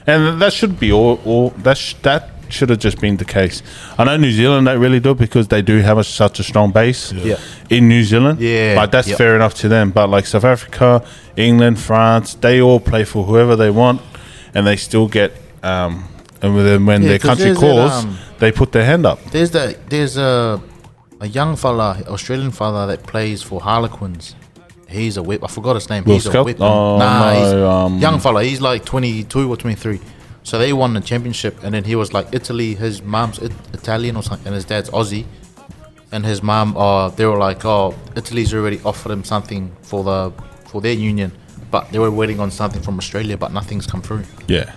[0.07, 1.21] and that should be all.
[1.25, 3.61] all that sh- that should have just been the case.
[3.97, 6.43] I know New Zealand don't really do it because they do have a, such a
[6.43, 7.37] strong base Yeah.
[7.69, 8.39] in New Zealand.
[8.39, 9.17] Yeah, but that's yep.
[9.17, 9.91] fair enough to them.
[9.91, 11.03] But like South Africa,
[11.35, 14.01] England, France, they all play for whoever they want,
[14.53, 15.31] and they still get.
[15.63, 16.05] Um,
[16.41, 19.05] and then when Yeah, their 'cause country there's that, calls, um, they put their hand
[19.05, 19.19] up.
[19.31, 20.59] There's the there's a
[21.19, 24.35] a young fella, Australian fella that plays for Harlequins.
[24.89, 25.41] He's a whip.
[25.43, 26.03] I forgot his name.
[26.03, 26.53] Will he's a Skelton?
[26.59, 26.63] weapon.
[26.63, 28.43] Oh, nah, no, he's um, young fella.
[28.43, 29.99] He's like 22 or 23.
[30.43, 32.73] So they won the championship, and then he was like Italy.
[32.75, 35.25] His mom's it- Italian or something, and his dad's Aussie.
[36.11, 40.31] And his mom, uh, they were like, oh, Italy's already offered him something for the
[40.65, 41.31] for their union,
[41.69, 44.23] but they were waiting on something from Australia, but nothing's come through.
[44.47, 44.73] Yeah,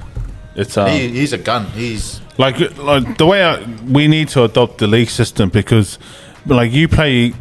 [0.55, 1.67] it's um, he, he's a gun.
[1.67, 5.99] He's like like the way I, we need to adopt the league system because
[6.47, 7.33] like you play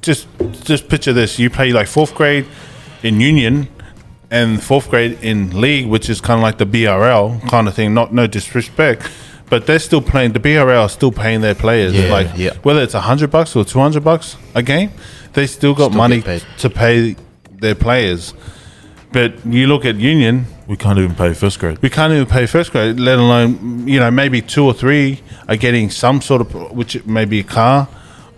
[0.00, 0.28] just
[0.62, 2.46] just picture this you play like fourth grade
[3.02, 3.66] in union
[4.30, 7.94] and fourth grade in league which is kind of like the BRL kind of thing
[7.94, 9.08] not no disrespect
[9.48, 12.52] but they're still playing the BRL are still paying their players Yeah, like yeah.
[12.62, 14.90] whether it's a hundred bucks or two hundred bucks a game
[15.32, 16.22] they still got Still money
[16.58, 17.16] to pay
[17.52, 18.34] their players
[19.12, 21.78] but you look at union We can't even pay first grade.
[21.80, 25.56] we can't even pay first grade, let alone you know maybe two or three are
[25.56, 27.88] getting some sort of which may be a car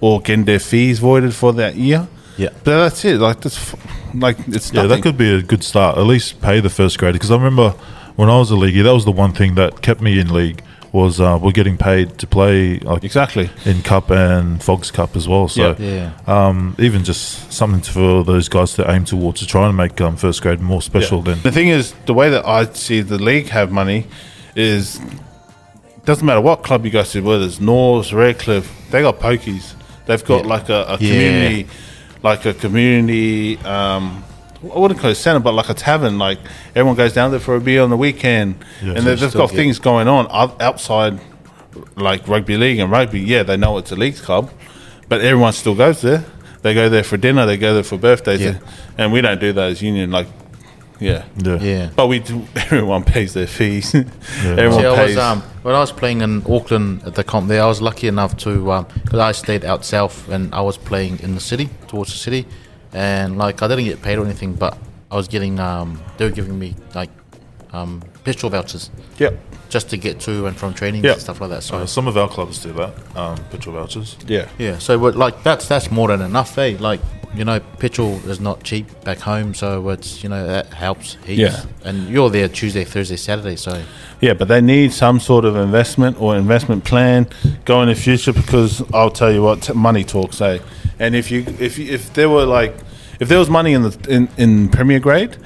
[0.00, 2.06] or getting their fees voided for that year.
[2.36, 2.48] Yeah.
[2.64, 3.18] but that's it.
[3.20, 3.74] Like that's
[4.14, 4.88] like it's Yeah, nothing.
[4.96, 5.98] that could be a good start.
[5.98, 7.70] At least pay the first grade because I remember
[8.16, 10.62] when I was a leaguey, that was the one thing that kept me in league
[10.92, 13.48] was uh, we're getting paid to play like exactly.
[13.64, 15.46] in cup and Fogs Cup as well.
[15.46, 16.10] So Yeah.
[16.26, 20.16] um, even just something for those guys to aim towards to try and make um,
[20.16, 21.22] first grade more special.
[21.22, 24.08] Than The thing is, the way that I see the league have money
[24.56, 25.00] is
[26.04, 29.74] doesn't matter what club you go to, whether it's North, Redcliffe, they got pokies.
[30.06, 30.48] They've got Yeah.
[30.48, 30.96] like a, a Yeah.
[30.96, 31.66] community,
[32.22, 33.58] like a community.
[33.58, 34.24] Um,
[34.62, 36.18] I wouldn't call it center, but like a tavern.
[36.18, 36.38] Like
[36.74, 39.50] everyone goes down there for a beer on the weekend, Yeah, and so they've got
[39.50, 40.26] things going on
[40.60, 41.18] outside,
[41.96, 43.20] like rugby league and rugby.
[43.20, 44.50] Yeah, they know it's a league club,
[45.08, 46.24] but everyone still goes there.
[46.62, 47.46] They go there for dinner.
[47.46, 48.58] They go there for birthdays, Yeah.
[48.98, 50.10] and we don't do that as union.
[50.10, 50.26] Like
[51.00, 51.24] Yeah.
[51.38, 51.58] Yeah.
[51.60, 51.90] Yeah.
[51.96, 52.46] But we do.
[52.56, 53.94] Everyone pays their fees.
[53.94, 54.04] Yeah.
[54.44, 55.16] Everyone See, I pays.
[55.16, 57.62] was um, when I was playing in Auckland at the comp there.
[57.62, 61.34] I was lucky enough to because I stayed out south and I was playing in
[61.34, 62.46] the city towards the city,
[62.92, 64.76] and like I didn't get paid or anything, but
[65.10, 67.10] I was getting um, they were giving me like
[67.72, 69.38] um, petrol vouchers yep.
[69.68, 71.12] just to get to and from training Yeah.
[71.12, 71.62] and stuff like that.
[71.62, 72.92] So Uh, some of our clubs do that.
[73.16, 74.16] Um, petrol vouchers.
[74.26, 74.48] Yeah.
[74.58, 76.76] yeah, so but, like that's that's more than enough, eh?
[76.78, 77.00] Like
[77.34, 81.38] you know, petrol is not cheap back home, so it's you know that helps heaps.
[81.38, 81.64] Yeah.
[81.84, 83.82] and you're there Tuesday, Thursday, Saturday, so
[84.20, 87.28] Yeah, but they need some sort of investment or investment plan
[87.64, 90.58] going in the future because I'll tell you what, t- money talks, eh?
[90.98, 92.74] And if you if you, if there were like
[93.20, 95.36] if there was money in the in, in Premier Grade,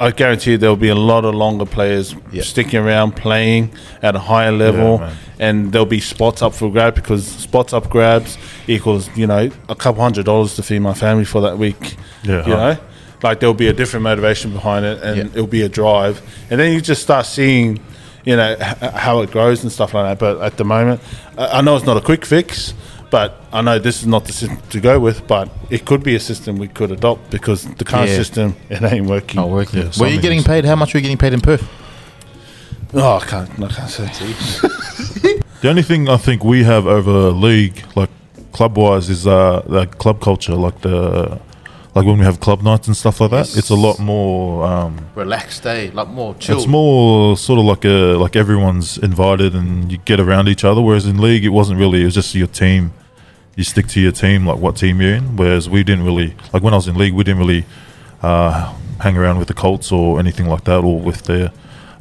[0.00, 2.42] I guarantee you there will be a lot of longer players Yeah.
[2.42, 3.70] sticking around playing
[4.02, 5.14] at a higher level, man.
[5.38, 9.74] and there'll be spots up for grab because spots up grabs equals you know a
[9.74, 11.96] couple hundred dollars to feed my family for that week.
[12.24, 12.74] Yeah, you huh.
[12.74, 12.78] know.
[13.22, 15.24] Like there'll be a different motivation behind it, and Yeah.
[15.34, 17.78] it'll be a drive, and then you just start seeing
[18.24, 20.18] you know h- how it grows and stuff like that.
[20.18, 21.00] But at the moment,
[21.38, 22.74] I I know it's not a quick fix,
[23.12, 25.24] but I know this is not the system to go with.
[25.28, 28.16] But it could be a system we could adopt because the current Yeah.
[28.16, 29.36] system it ain't working.
[29.36, 29.78] not working.
[29.78, 30.64] Yeah, Were you something getting paid?
[30.64, 31.64] How much were you getting paid in Perth?
[32.94, 35.38] Oh, I can't, I can't say.
[35.62, 38.10] The only thing I think we have over league, like
[38.50, 41.38] club wise, is uh like club culture, like the
[41.94, 43.46] like when we have club nights and stuff like that.
[43.46, 43.56] Yes.
[43.58, 44.64] It's a lot more.
[44.66, 46.56] Um, Relaxed day, like more chill.
[46.56, 50.80] it's more sort of like a like everyone's invited and you get around each other.
[50.80, 52.02] Whereas in league, it wasn't really.
[52.02, 52.92] It was just your team.
[53.56, 55.36] You stick to your team, like what team you're in.
[55.36, 57.64] Whereas we didn't really like when I was in league, we didn't really
[58.22, 61.52] uh, hang around with the Colts or anything like that, or with the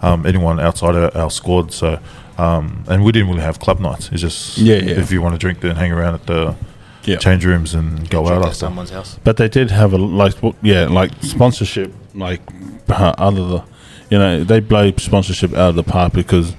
[0.02, 1.74] um, anyone outside our, our squad.
[1.74, 2.00] So.
[2.38, 4.10] Um, and we didn't really have club nights.
[4.12, 5.00] It's just Yeah, yeah.
[5.00, 6.56] if you want to drink, then hang around at the
[7.04, 7.18] Yeah.
[7.18, 8.56] change rooms and go Drink out at after.
[8.56, 9.20] someone's house.
[9.24, 12.42] But they did have a like, w- yeah, like sponsorship, like
[12.90, 13.64] uh, other the,
[14.10, 16.56] you know, they blow sponsorship out of the park because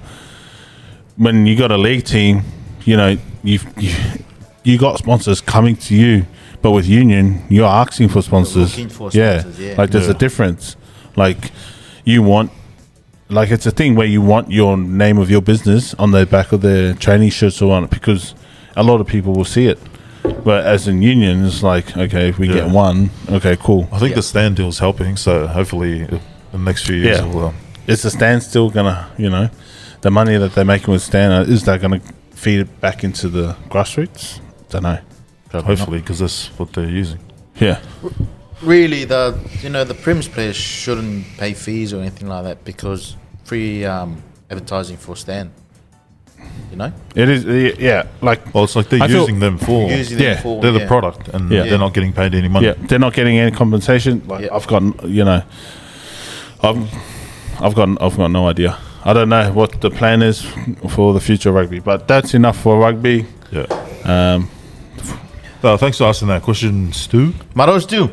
[1.17, 2.43] when you got a league team,
[2.85, 3.93] you know, you've, you
[4.63, 6.25] you got sponsors coming to you,
[6.61, 8.73] but with union, you're asking for sponsors.
[8.93, 9.39] for yeah.
[9.41, 9.75] sponsors, yeah.
[9.77, 10.11] like there's Yeah.
[10.11, 10.75] a difference.
[11.15, 11.51] Like
[12.05, 12.51] you want.
[13.29, 16.51] Like it's a thing where you want your name of your business on the back
[16.51, 18.35] of their training shirts or on it because
[18.75, 19.79] a lot of people will see it.
[20.43, 22.55] But as in union, it's like okay, if we Yeah.
[22.55, 23.87] get one, okay, cool.
[23.91, 24.15] I think Yeah.
[24.17, 26.05] the Stan deal's helping, so hopefully
[26.51, 27.25] the next few years Yeah.
[27.25, 27.47] will.
[27.47, 27.55] Um,
[27.87, 29.49] Is the Stan still gonna, you know,
[30.01, 32.01] the money that they're making with Stan, uh, is that gonna
[32.35, 34.39] feed it back into the grassroots?
[34.73, 35.61] Don't know.
[35.61, 37.19] hopefully, because that's what they're using.
[37.59, 37.79] Yeah,
[38.61, 43.15] Really, the you know the Prims players shouldn't pay fees or anything like that because
[43.43, 45.51] free um, advertising for Stan.
[46.71, 47.45] You know, it is.
[47.79, 49.89] Yeah, like Well, it's like they're I feel- using them for.
[49.91, 50.87] using them yeah, for they're the yeah.
[50.87, 51.63] product, and Yeah.
[51.65, 52.65] they're not getting paid any money.
[52.67, 54.23] yeah, they're not getting any compensation.
[54.27, 54.55] Like Yeah.
[54.55, 55.43] I've got, you know,
[56.61, 58.77] I've, I've got, I've got no idea.
[59.05, 60.41] I don't know what the plan is
[60.89, 63.25] for the future of rugby, but that's enough for rugby.
[63.51, 63.65] Yeah.
[64.05, 64.49] Um,
[65.63, 67.33] Uh, thanks for asking that question, Stu.
[67.55, 68.09] Maros do.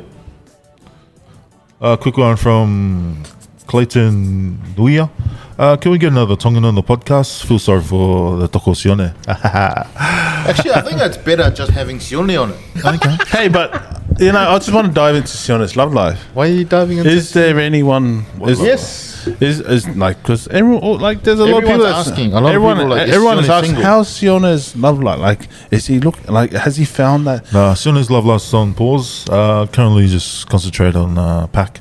[1.80, 3.22] Uh, quick one from
[3.66, 5.10] Clayton Nuia.
[5.58, 7.44] Uh, can we get another Tongan on the podcast?
[7.44, 9.14] Feel sorry for the Toko Sione.
[9.26, 13.28] Actually, I think it's better just having Sione on it.
[13.28, 16.22] hey, but you know, I just want to dive into Sione's love life.
[16.34, 17.10] Why are you diving into?
[17.10, 18.24] Is there anyone?
[18.46, 19.09] Is, yes.
[19.40, 22.32] Is is like because everyone oh, like there's a lot of Everyone's people that's- asking.
[22.32, 23.84] A lot of everyone, people like, everyone is Sione asking single?
[23.84, 25.18] how's Sione's love life?
[25.18, 26.52] Like, is he look like?
[26.52, 27.52] Has he found that?
[27.52, 29.28] No, Sione's love life's on pause.
[29.28, 31.80] Uh, currently, just concentrate on uh, pack,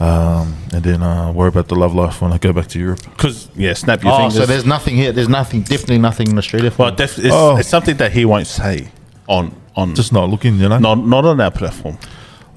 [0.00, 3.02] um, and then uh, worry about the love life when I go back to Europe.
[3.04, 4.36] Because yeah, snap your Oh, fingers.
[4.36, 5.12] so there's nothing here.
[5.12, 5.62] There's nothing.
[5.62, 6.70] Definitely nothing in Australia.
[6.70, 7.56] For well, def- it's, Oh.
[7.58, 8.88] it's something that he won't say
[9.28, 10.78] on on Just not looking, you know.
[10.78, 11.98] not not on our platform.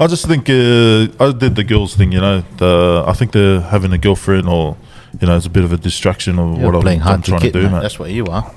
[0.04, 2.44] I just think uh, I did the girls thing, you know.
[2.58, 4.76] The, I think they're having a girlfriend, or
[5.22, 7.24] you know, it's a bit of a distraction of You're what I'm, playing I'm hard
[7.24, 7.72] to trying to do, mate.
[7.72, 7.82] mate.
[7.84, 8.52] That's what you are.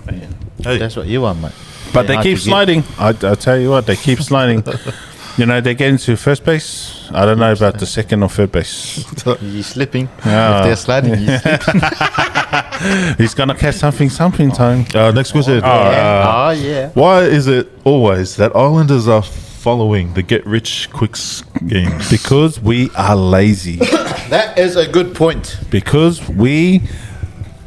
[0.64, 1.52] Hey, That's what you are, mate.
[1.94, 2.50] But they hard keep to get.
[2.50, 2.84] sliding.
[2.98, 4.64] I, I tell you what, they keep sliding.
[5.38, 7.08] you know, they get into first base.
[7.12, 9.04] I don't know about the second or third base.
[9.40, 10.08] You're slipping.
[10.24, 10.58] Yeah.
[10.58, 13.18] If they're sliding, you slip.
[13.18, 14.84] He's gonna catch something, something time.
[14.96, 15.60] uh, next question.
[15.62, 16.90] oh yeah.
[16.94, 19.22] Why is it always that Islanders are
[19.66, 22.08] following the get rich quick schemes?
[22.08, 23.80] Because we are lazy.
[24.30, 25.56] That is a good point.
[25.70, 26.82] because we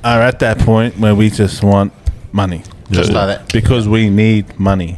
[0.04, 1.92] are at that point where we just want
[2.34, 2.64] money.
[2.92, 3.52] Just like that.
[3.54, 4.98] Because we need money.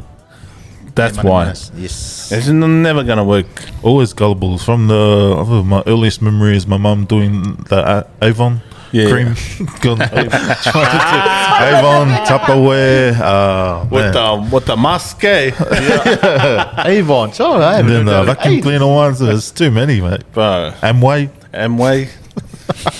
[0.95, 1.43] That's Money why.
[1.45, 1.71] minus.
[1.75, 2.31] Yes.
[2.31, 3.47] It's never gonna work.
[3.83, 4.57] Always gullible.
[4.57, 8.61] From the I think my earliest memory is my mum doing the uh, Avon
[8.93, 9.09] Yeah.
[9.09, 9.35] cream.
[9.81, 13.19] Gone- trying to Avon Tupperware.
[13.19, 14.13] Uh, With man.
[14.13, 15.51] the with the mask, eh?
[16.85, 17.31] Avon.
[17.33, 18.63] So I and then the heard vacuum Avon.
[18.63, 19.19] cleaner ones.
[19.19, 20.23] There's too many, mate.
[20.33, 20.73] Bro.
[20.81, 21.29] Amway.
[21.53, 22.09] Amway.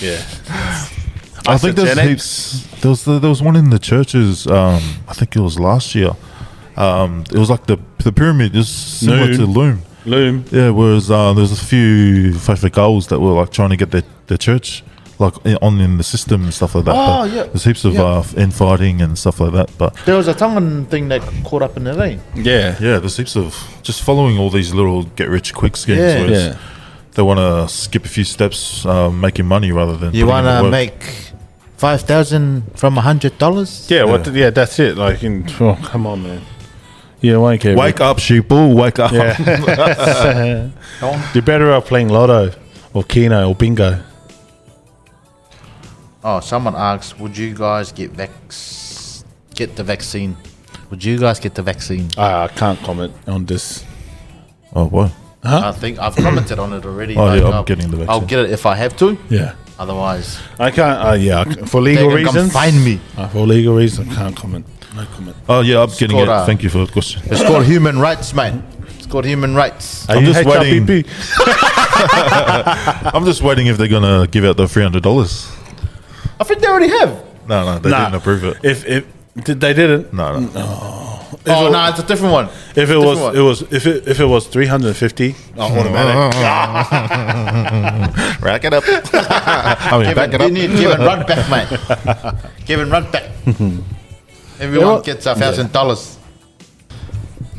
[0.02, 0.22] yeah.
[1.46, 2.66] I think there's heaps.
[2.80, 4.46] There was there was one in the churches.
[4.46, 6.10] Um, I think it was last year.
[6.76, 9.36] Um, it was like the the pyramid is similar Loom.
[9.36, 9.82] to Loom.
[10.04, 10.44] Loom.
[10.50, 14.38] Yeah, whereas uh, there's a few Fafikaos that were like trying to get their, their
[14.38, 14.82] church
[15.18, 16.94] like on in the system and stuff like that.
[16.94, 17.42] Oh, but yeah.
[17.44, 18.02] There's heaps of Yeah.
[18.02, 19.70] uh, infighting and stuff like that.
[19.78, 22.20] But There was a Tongan thing that caught up in the rain.
[22.34, 22.76] Yeah.
[22.80, 25.98] yeah, there's heaps of just following all these little get rich quick schemes.
[26.00, 26.20] Yeah.
[26.20, 26.56] where Yeah.
[27.14, 30.44] They want to skip a few steps, uh, making money rather than You putting in
[30.44, 31.32] the want to make
[31.76, 33.86] five thousand from a hundred dollars?
[33.90, 34.26] Yeah, what?
[34.32, 34.96] Yeah, that's it.
[34.96, 36.40] Like, in, oh, come on, man.
[37.20, 37.76] Yeah, won't care.
[37.76, 38.74] Wake up, sheeple!
[38.74, 39.12] Wake up!
[39.12, 40.70] Yeah.
[41.34, 42.50] You're better off playing Lotto
[42.94, 44.00] or Keno or Bingo.
[46.24, 50.36] Oh, someone asks, would you guys get vax get the vaccine?
[50.90, 52.08] Would you guys get the vaccine?
[52.16, 53.84] Ah, I can't comment on this.
[54.74, 55.10] Oh, what?
[55.44, 57.16] I think I've commented on it already.
[57.16, 59.18] Oh, yeah, I'm I'll- getting the I'll get it if I have to.
[59.28, 59.54] Yeah.
[59.78, 61.08] Otherwise, I can't.
[61.08, 62.52] Uh, yeah, I c- for they legal can come reasons.
[62.52, 63.00] find me.
[63.16, 64.64] Uh, for legal reasons, I can't comment.
[64.94, 65.36] No comment.
[65.48, 66.28] Oh, yeah, I'm getting it.
[66.28, 67.22] uh, Thank you for the question.
[67.24, 68.54] It's called human rights, mate.
[68.96, 70.08] It's called human rights.
[70.08, 70.86] Are I'm you just waiting.
[73.14, 75.50] I'm just waiting if they're gonna give out the three hundred dollars.
[76.42, 77.24] I think they already have.
[77.48, 78.00] No, no, they Nah.
[78.04, 78.56] didn't approve it.
[78.64, 79.04] If if
[79.44, 80.12] did they didn't.
[80.12, 80.50] No, no.
[81.46, 82.48] oh no, it's a different one.
[82.74, 83.36] If it was, one.
[83.36, 86.34] it was if it if it was three hundred and fifty, automatic.
[88.42, 88.82] Rack it up.
[88.86, 90.90] I mean, back Kevin, it you up.
[90.90, 91.68] need Kevin run back, mate.
[92.66, 93.30] Kevin run back.
[94.60, 95.02] Everyone Yeah.
[95.04, 96.18] gets a thousand dollars.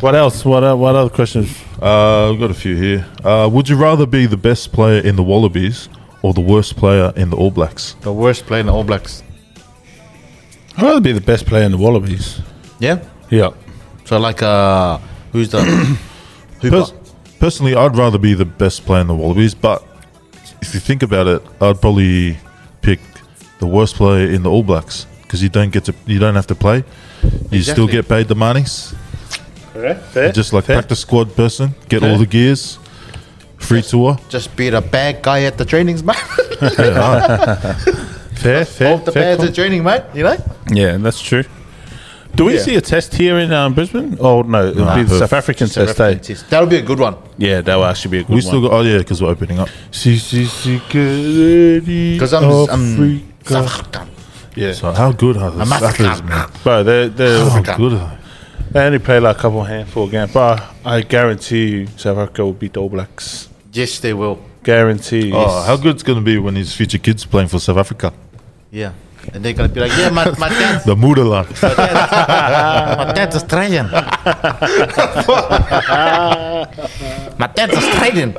[0.02, 0.44] What else?
[0.44, 1.50] What uh, what other questions?
[1.82, 3.06] Uh, we've got a few here.
[3.24, 5.88] Uh, would you rather be the best player in the Wallabies
[6.24, 7.94] or the worst player in the All Blacks?
[8.02, 9.22] The worst player in the All Blacks.
[10.78, 12.42] I'd rather be the best player in the Wallabies.
[12.80, 13.04] Yeah.
[13.30, 13.52] Yeah.
[14.06, 14.98] So like, uh,
[15.32, 15.62] who's the
[16.62, 16.70] who?
[16.72, 16.94] Pers-
[17.40, 19.84] personally, I'd rather be the best player in the Wallabies, but
[20.62, 22.38] if you think about it, I'd probably
[22.82, 23.00] pick
[23.60, 26.48] the worst player in the All Blacks because you don't get to, you don't have
[26.48, 26.84] to play.
[27.52, 28.94] You still get paid the monies.
[29.74, 29.96] Fair.
[29.96, 30.32] Fair.
[30.32, 30.78] Just like fair.
[30.78, 32.12] practice squad person, get Fair.
[32.12, 32.78] all the gears,
[33.64, 34.18] free tour.
[34.30, 36.16] just be the bad guy at the trainings, mate.
[38.36, 38.66] fair.
[38.66, 38.88] Fair.
[38.90, 40.04] Hold the fair pads at training, mate.
[40.14, 40.38] You know.
[40.72, 41.44] Yeah, that's true.
[42.36, 42.62] Do we Yeah.
[42.64, 44.18] see a test here in um, Brisbane?
[44.20, 46.00] Oh no, it'll Nah, be the South African South test.
[46.00, 46.04] Eh?
[46.06, 46.50] African test.
[46.50, 47.16] That'll be a good one.
[47.38, 48.38] Yeah, that will actually be a good We one.
[48.38, 49.70] We still got, oh yeah, because we're opening up.
[49.92, 50.34] Because
[52.34, 54.08] I'm, I'm South African.
[54.56, 56.50] yeah, So how good are the I'm Saffers, man?
[56.64, 57.76] bro, they they How Africa.
[57.78, 58.18] good are
[58.72, 62.44] they only play like a couple handful of games, but I guarantee you South Africa
[62.46, 63.50] will beat the All Blacks.
[63.74, 64.40] Yes, they will.
[64.64, 65.32] Guarantee.
[65.32, 65.36] they?
[65.36, 68.14] Oh, how good it's going to be when his future kids playing for South Africa.
[68.72, 68.94] Yeah.
[69.34, 71.48] And they're gonna be like, yeah, my my dad's The Moederland.
[73.08, 73.86] my dad's Australian.
[77.38, 78.36] my dad's Australian.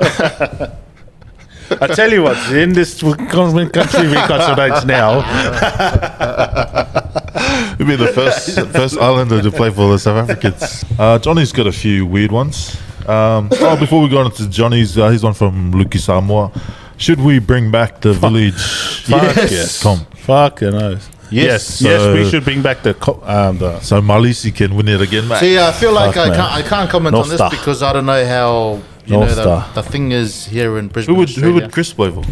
[1.81, 5.21] I tell you what, in this country we concentrate now,
[7.77, 10.85] He'll be the first first Islander to play for the South Africans.
[10.99, 12.77] Uh, Johnny's got a few weird ones.
[13.07, 16.51] Um, oh, before we go on to Johnny's, uh, here's one from Luki Samoa.
[16.97, 18.53] Should we bring back the village?
[19.05, 19.51] Fuck Yes.
[19.51, 19.79] yes.
[19.81, 19.99] Tom.
[20.17, 20.97] Fuck you know.
[21.31, 24.87] Yes, yes, So- we should bring back the co- um, the So Malisi can win
[24.87, 25.39] it again, mate.
[25.39, 26.37] See, I feel like Fuck, I man.
[26.37, 27.49] can't I can't comment North on this Star.
[27.49, 29.73] because I don't know how you North know the, Star.
[29.73, 31.15] the thing is here in Brisbane.
[31.15, 32.23] who would who would Chris play for?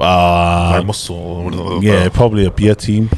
[0.00, 1.80] uh, Like Muscle.
[1.82, 3.10] yeah, probably a beer team.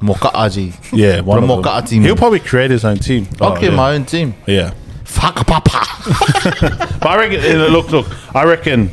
[0.00, 0.92] Moka'aji.
[0.92, 1.86] Yeah, one of Moka'a them.
[1.86, 2.02] team.
[2.02, 3.26] He'll probably create his own team.
[3.40, 3.74] Okay, yeah.
[3.76, 4.34] my own team.
[4.46, 4.72] Yeah.
[5.06, 5.80] Fuck papa.
[7.00, 8.90] But I reckon, uh, look, look, I reckon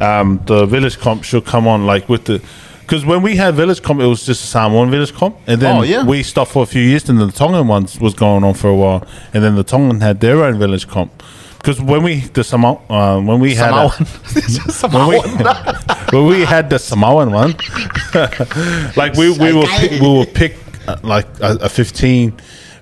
[0.00, 2.42] um, the village comp should come on like with the.
[2.80, 5.76] Because when we had village comp, it was just a Samoan village comp, and then
[5.76, 6.04] Oh, yeah.
[6.04, 8.68] we stopped for a few years, and then the Tongan ones was going on for
[8.68, 11.22] a while, and then the Tongan had their own village comp.
[11.58, 13.90] Because when we the Samo, uh, when we had a-
[14.88, 15.18] when we,
[16.18, 17.54] when we had the Samoan one,
[18.96, 20.56] like we, we will pick, we will pick
[20.88, 22.32] uh, like a, a 15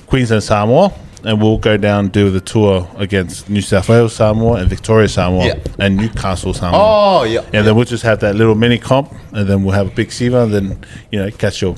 [0.07, 0.93] Queensland Samoa
[1.25, 5.09] and we'll go down and do the tour against New South Wales Samoa and Victoria
[5.09, 5.59] Samoa Yeah.
[5.79, 6.79] and Newcastle Samoa.
[6.81, 7.41] Oh yeah.
[7.53, 10.13] And then we'll just have that little mini comp and then we'll have a big
[10.13, 11.75] Siva and then, you know, catch your.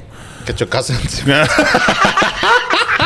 [0.46, 1.22] catch your cousins.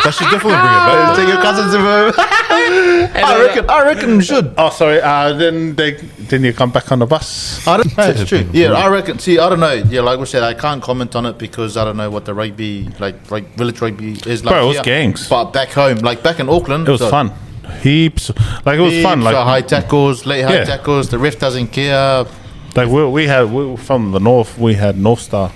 [0.06, 1.16] I should definitely bring it back.
[1.16, 2.12] Take your cousins over.
[2.18, 3.70] I reckon.
[3.70, 4.54] I reckon we should.
[4.58, 5.00] Oh, sorry.
[5.00, 7.66] Uh, then they then you come back on the bus.
[7.66, 8.04] I don't know.
[8.10, 8.46] It's true.
[8.52, 9.18] Yeah, I reckon.
[9.18, 9.72] See, I don't know.
[9.72, 12.34] Yeah, like we said, I can't comment on it because I don't know what the
[12.34, 14.52] rugby, like, like village rugby is like.
[14.54, 14.84] Bro, it was here.
[14.84, 15.28] gangs.
[15.28, 17.32] But back home, like back in Auckland, It was so fun.
[17.80, 18.30] Heaps.
[18.64, 19.18] Like it was fun.
[19.18, 20.64] heaps Like of high tackles, late high Yeah.
[20.64, 21.08] tackles.
[21.08, 22.24] The ref doesn't care.
[22.76, 25.52] Like we, we had we were from the north, we had North Star,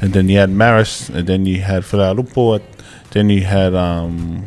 [0.00, 2.60] and then you had Maris, and then you had Lumpur,
[3.10, 4.44] then you had um,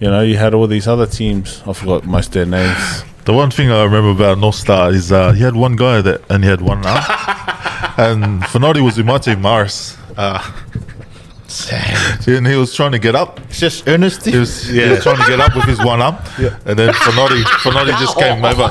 [0.00, 1.62] you know, you had all these other teams.
[1.66, 3.04] I forgot most of their names.
[3.26, 6.22] The one thing I remember about North Star is uh, he had one guy that
[6.30, 6.96] and he had one arm,
[7.98, 10.38] and Finotti was in my team, Morris, uh,
[12.28, 13.40] and he was trying to get up.
[13.48, 14.30] It's just earnesty.
[14.30, 16.14] He was, he was trying to get up with his one arm,
[16.66, 18.68] and then Finotti, Finotti just came over.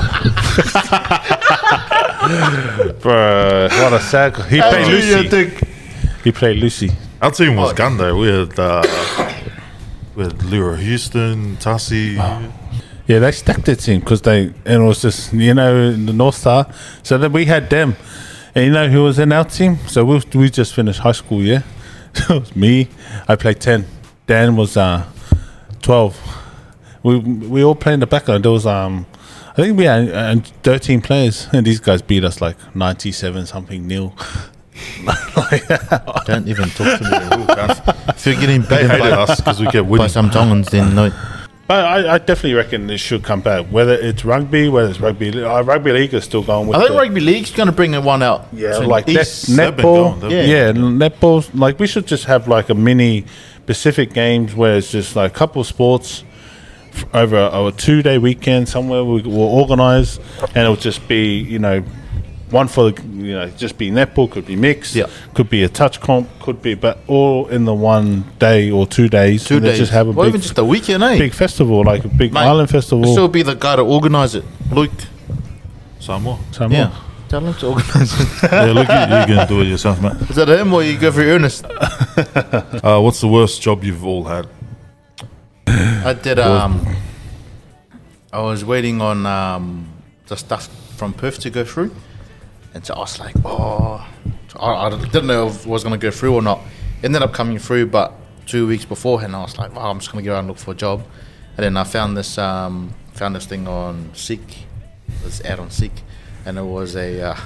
[3.02, 4.36] Bro, what a sad.
[4.48, 5.68] He played Lucy.
[6.24, 6.92] He played Lucy.
[7.22, 8.16] Our team was gun though.
[8.18, 8.82] We had uh,
[10.14, 12.16] we had Leroy Houston, Tassi.
[13.06, 16.34] Yeah, they stacked their team because they and it was just you know the North
[16.34, 16.70] Star.
[17.02, 17.96] So then we had them,
[18.54, 19.78] and you know who was in our team.
[19.86, 21.42] So we we just finished high school.
[21.42, 21.62] Yeah,
[22.14, 22.88] so it was me.
[23.26, 23.86] I played ten.
[24.26, 25.06] Dan was uh
[25.80, 26.18] twelve.
[27.02, 28.26] We we all played in the back.
[28.26, 29.06] There was um.
[29.58, 33.86] I think we had uh, 13 players, and these guys beat us like 97 something
[33.86, 34.14] nil.
[35.36, 35.66] Like,
[36.24, 37.46] Don't even talk to me.
[38.08, 40.08] if you're getting They beaten hated by, us because we kept by winning.
[40.08, 41.10] some Tongans, then no.
[41.68, 43.66] But I, I definitely reckon it should come back.
[43.66, 46.76] Whether it's rugby, whether it's rugby, uh, rugby league is still going with.
[46.76, 48.46] I think the- rugby league's going to bring one out.
[48.52, 48.86] Yeah, soon.
[48.86, 50.20] like net, East- they've been netball.
[50.20, 51.48] going, yeah, they've netball.
[51.58, 53.24] Like we should just have like a mini
[53.66, 56.22] Pacific Games where it's just like a couple of sports
[56.92, 61.38] f- over a, a two day weekend somewhere we will organise, and it'll just be
[61.38, 61.82] you know
[62.50, 65.06] one for the you know just be netball, could be mixed, Yeah.
[65.34, 69.08] could be a touch comp, could be, but all in the one day or two
[69.08, 69.44] days.
[69.44, 69.78] two and they days.
[69.78, 71.18] Just have a or big even just a weekend, eh?
[71.18, 73.04] big festival, like a big Mate, island festival.
[73.12, 74.44] Still be the guy to organise it.
[74.70, 74.90] Luke.
[75.98, 76.38] Samoa.
[76.52, 76.92] Some Yeah.
[77.28, 78.28] Tell him to organise it.
[78.52, 80.12] yeah, look, you, you can do it yourself, mate.
[80.30, 81.64] Is that him or you go for earnest?
[82.16, 84.46] Uh, what's the worst job you've all had?
[85.66, 86.38] I did.
[86.38, 86.86] Um,
[88.32, 89.88] I was waiting on um,
[90.28, 91.94] the stuff from Perth to go through,
[92.76, 94.06] and so I was like, "Oh,
[94.60, 96.60] I, I didn't know if it was going to go through or not."
[97.02, 98.12] Ended up coming through, but
[98.44, 100.58] two weeks beforehand, I was like, "Wow, I'm just going to go out and look
[100.58, 101.02] for a job."
[101.56, 104.66] And then I found this um, found this thing on Seek,
[105.24, 106.02] this ad on Seek,
[106.44, 107.36] and it was a uh,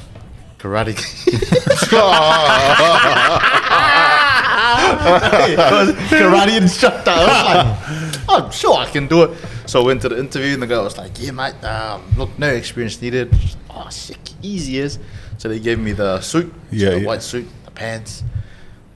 [0.59, 0.97] karate.
[6.11, 7.13] Karate instructor.
[7.13, 9.31] I was like, I'm sure I can do it.
[9.71, 12.37] So I went to the interview and the guy was like, yeah, mate, um, look,
[12.41, 13.33] no experience needed.
[13.71, 14.99] Oh, sick, easy as.
[15.39, 17.07] So they gave me the suit, Yeah, the yeah.
[17.07, 18.25] white suit, the pants.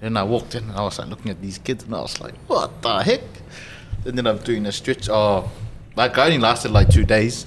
[0.01, 2.21] Then I walked in and I was like looking at these kids and I was
[2.21, 3.21] like, what the heck?
[4.05, 5.09] And then I'm doing a stretch.
[5.09, 5.49] Oh,
[5.95, 7.47] that guy only lasted like two days.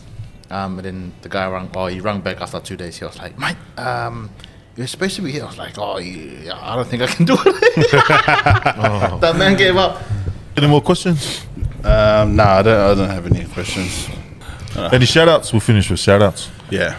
[0.49, 2.97] Um, and then the guy rang, oh, he rang back after two days.
[2.97, 4.29] He was like, mate, um,
[4.77, 5.43] you're supposed to be here.
[5.43, 7.91] I was like, oh, yeah, I don't think I can do it.
[9.19, 10.01] That man gave up.
[10.55, 11.45] Any more questions?
[11.87, 12.79] Um, no, I don't.
[12.79, 14.09] I don't have any questions.
[14.75, 15.51] Any shout outs?
[15.53, 16.49] We'll finish with shout outs.
[16.69, 16.95] Yeah.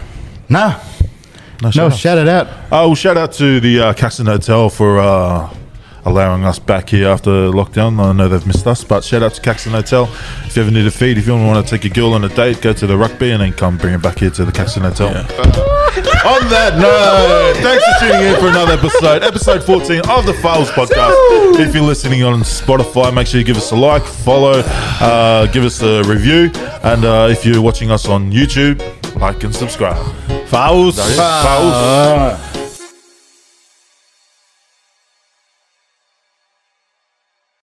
[0.49, 0.69] Nah,
[1.61, 1.97] No, no, shout-outs.
[1.97, 2.47] shout it out.
[2.47, 5.53] Uh, well, shout out to the uh, Caxton Hotel for uh,
[6.09, 7.99] allowing us back here after lockdown.
[8.03, 10.09] I know they've missed us, but shout out to Caxton Hotel.
[10.45, 12.29] If you ever need a feed, if you want to take your girl on a
[12.29, 14.83] date, go to the rugby and then come bring it back here to the Caxton
[14.83, 15.09] Hotel.
[15.09, 20.69] on that note, thanks for tuning in for another episode, episode 14 of the Files
[20.71, 21.13] Podcast.
[21.59, 25.63] If you're listening on Spotify, make sure you give us a like, follow, uh, give
[25.63, 26.51] us a review,
[26.83, 28.79] and uh, if you're watching us on YouTube,
[29.15, 30.03] like and subscribe.
[30.47, 30.97] Fouls.
[30.97, 32.48] Fouls.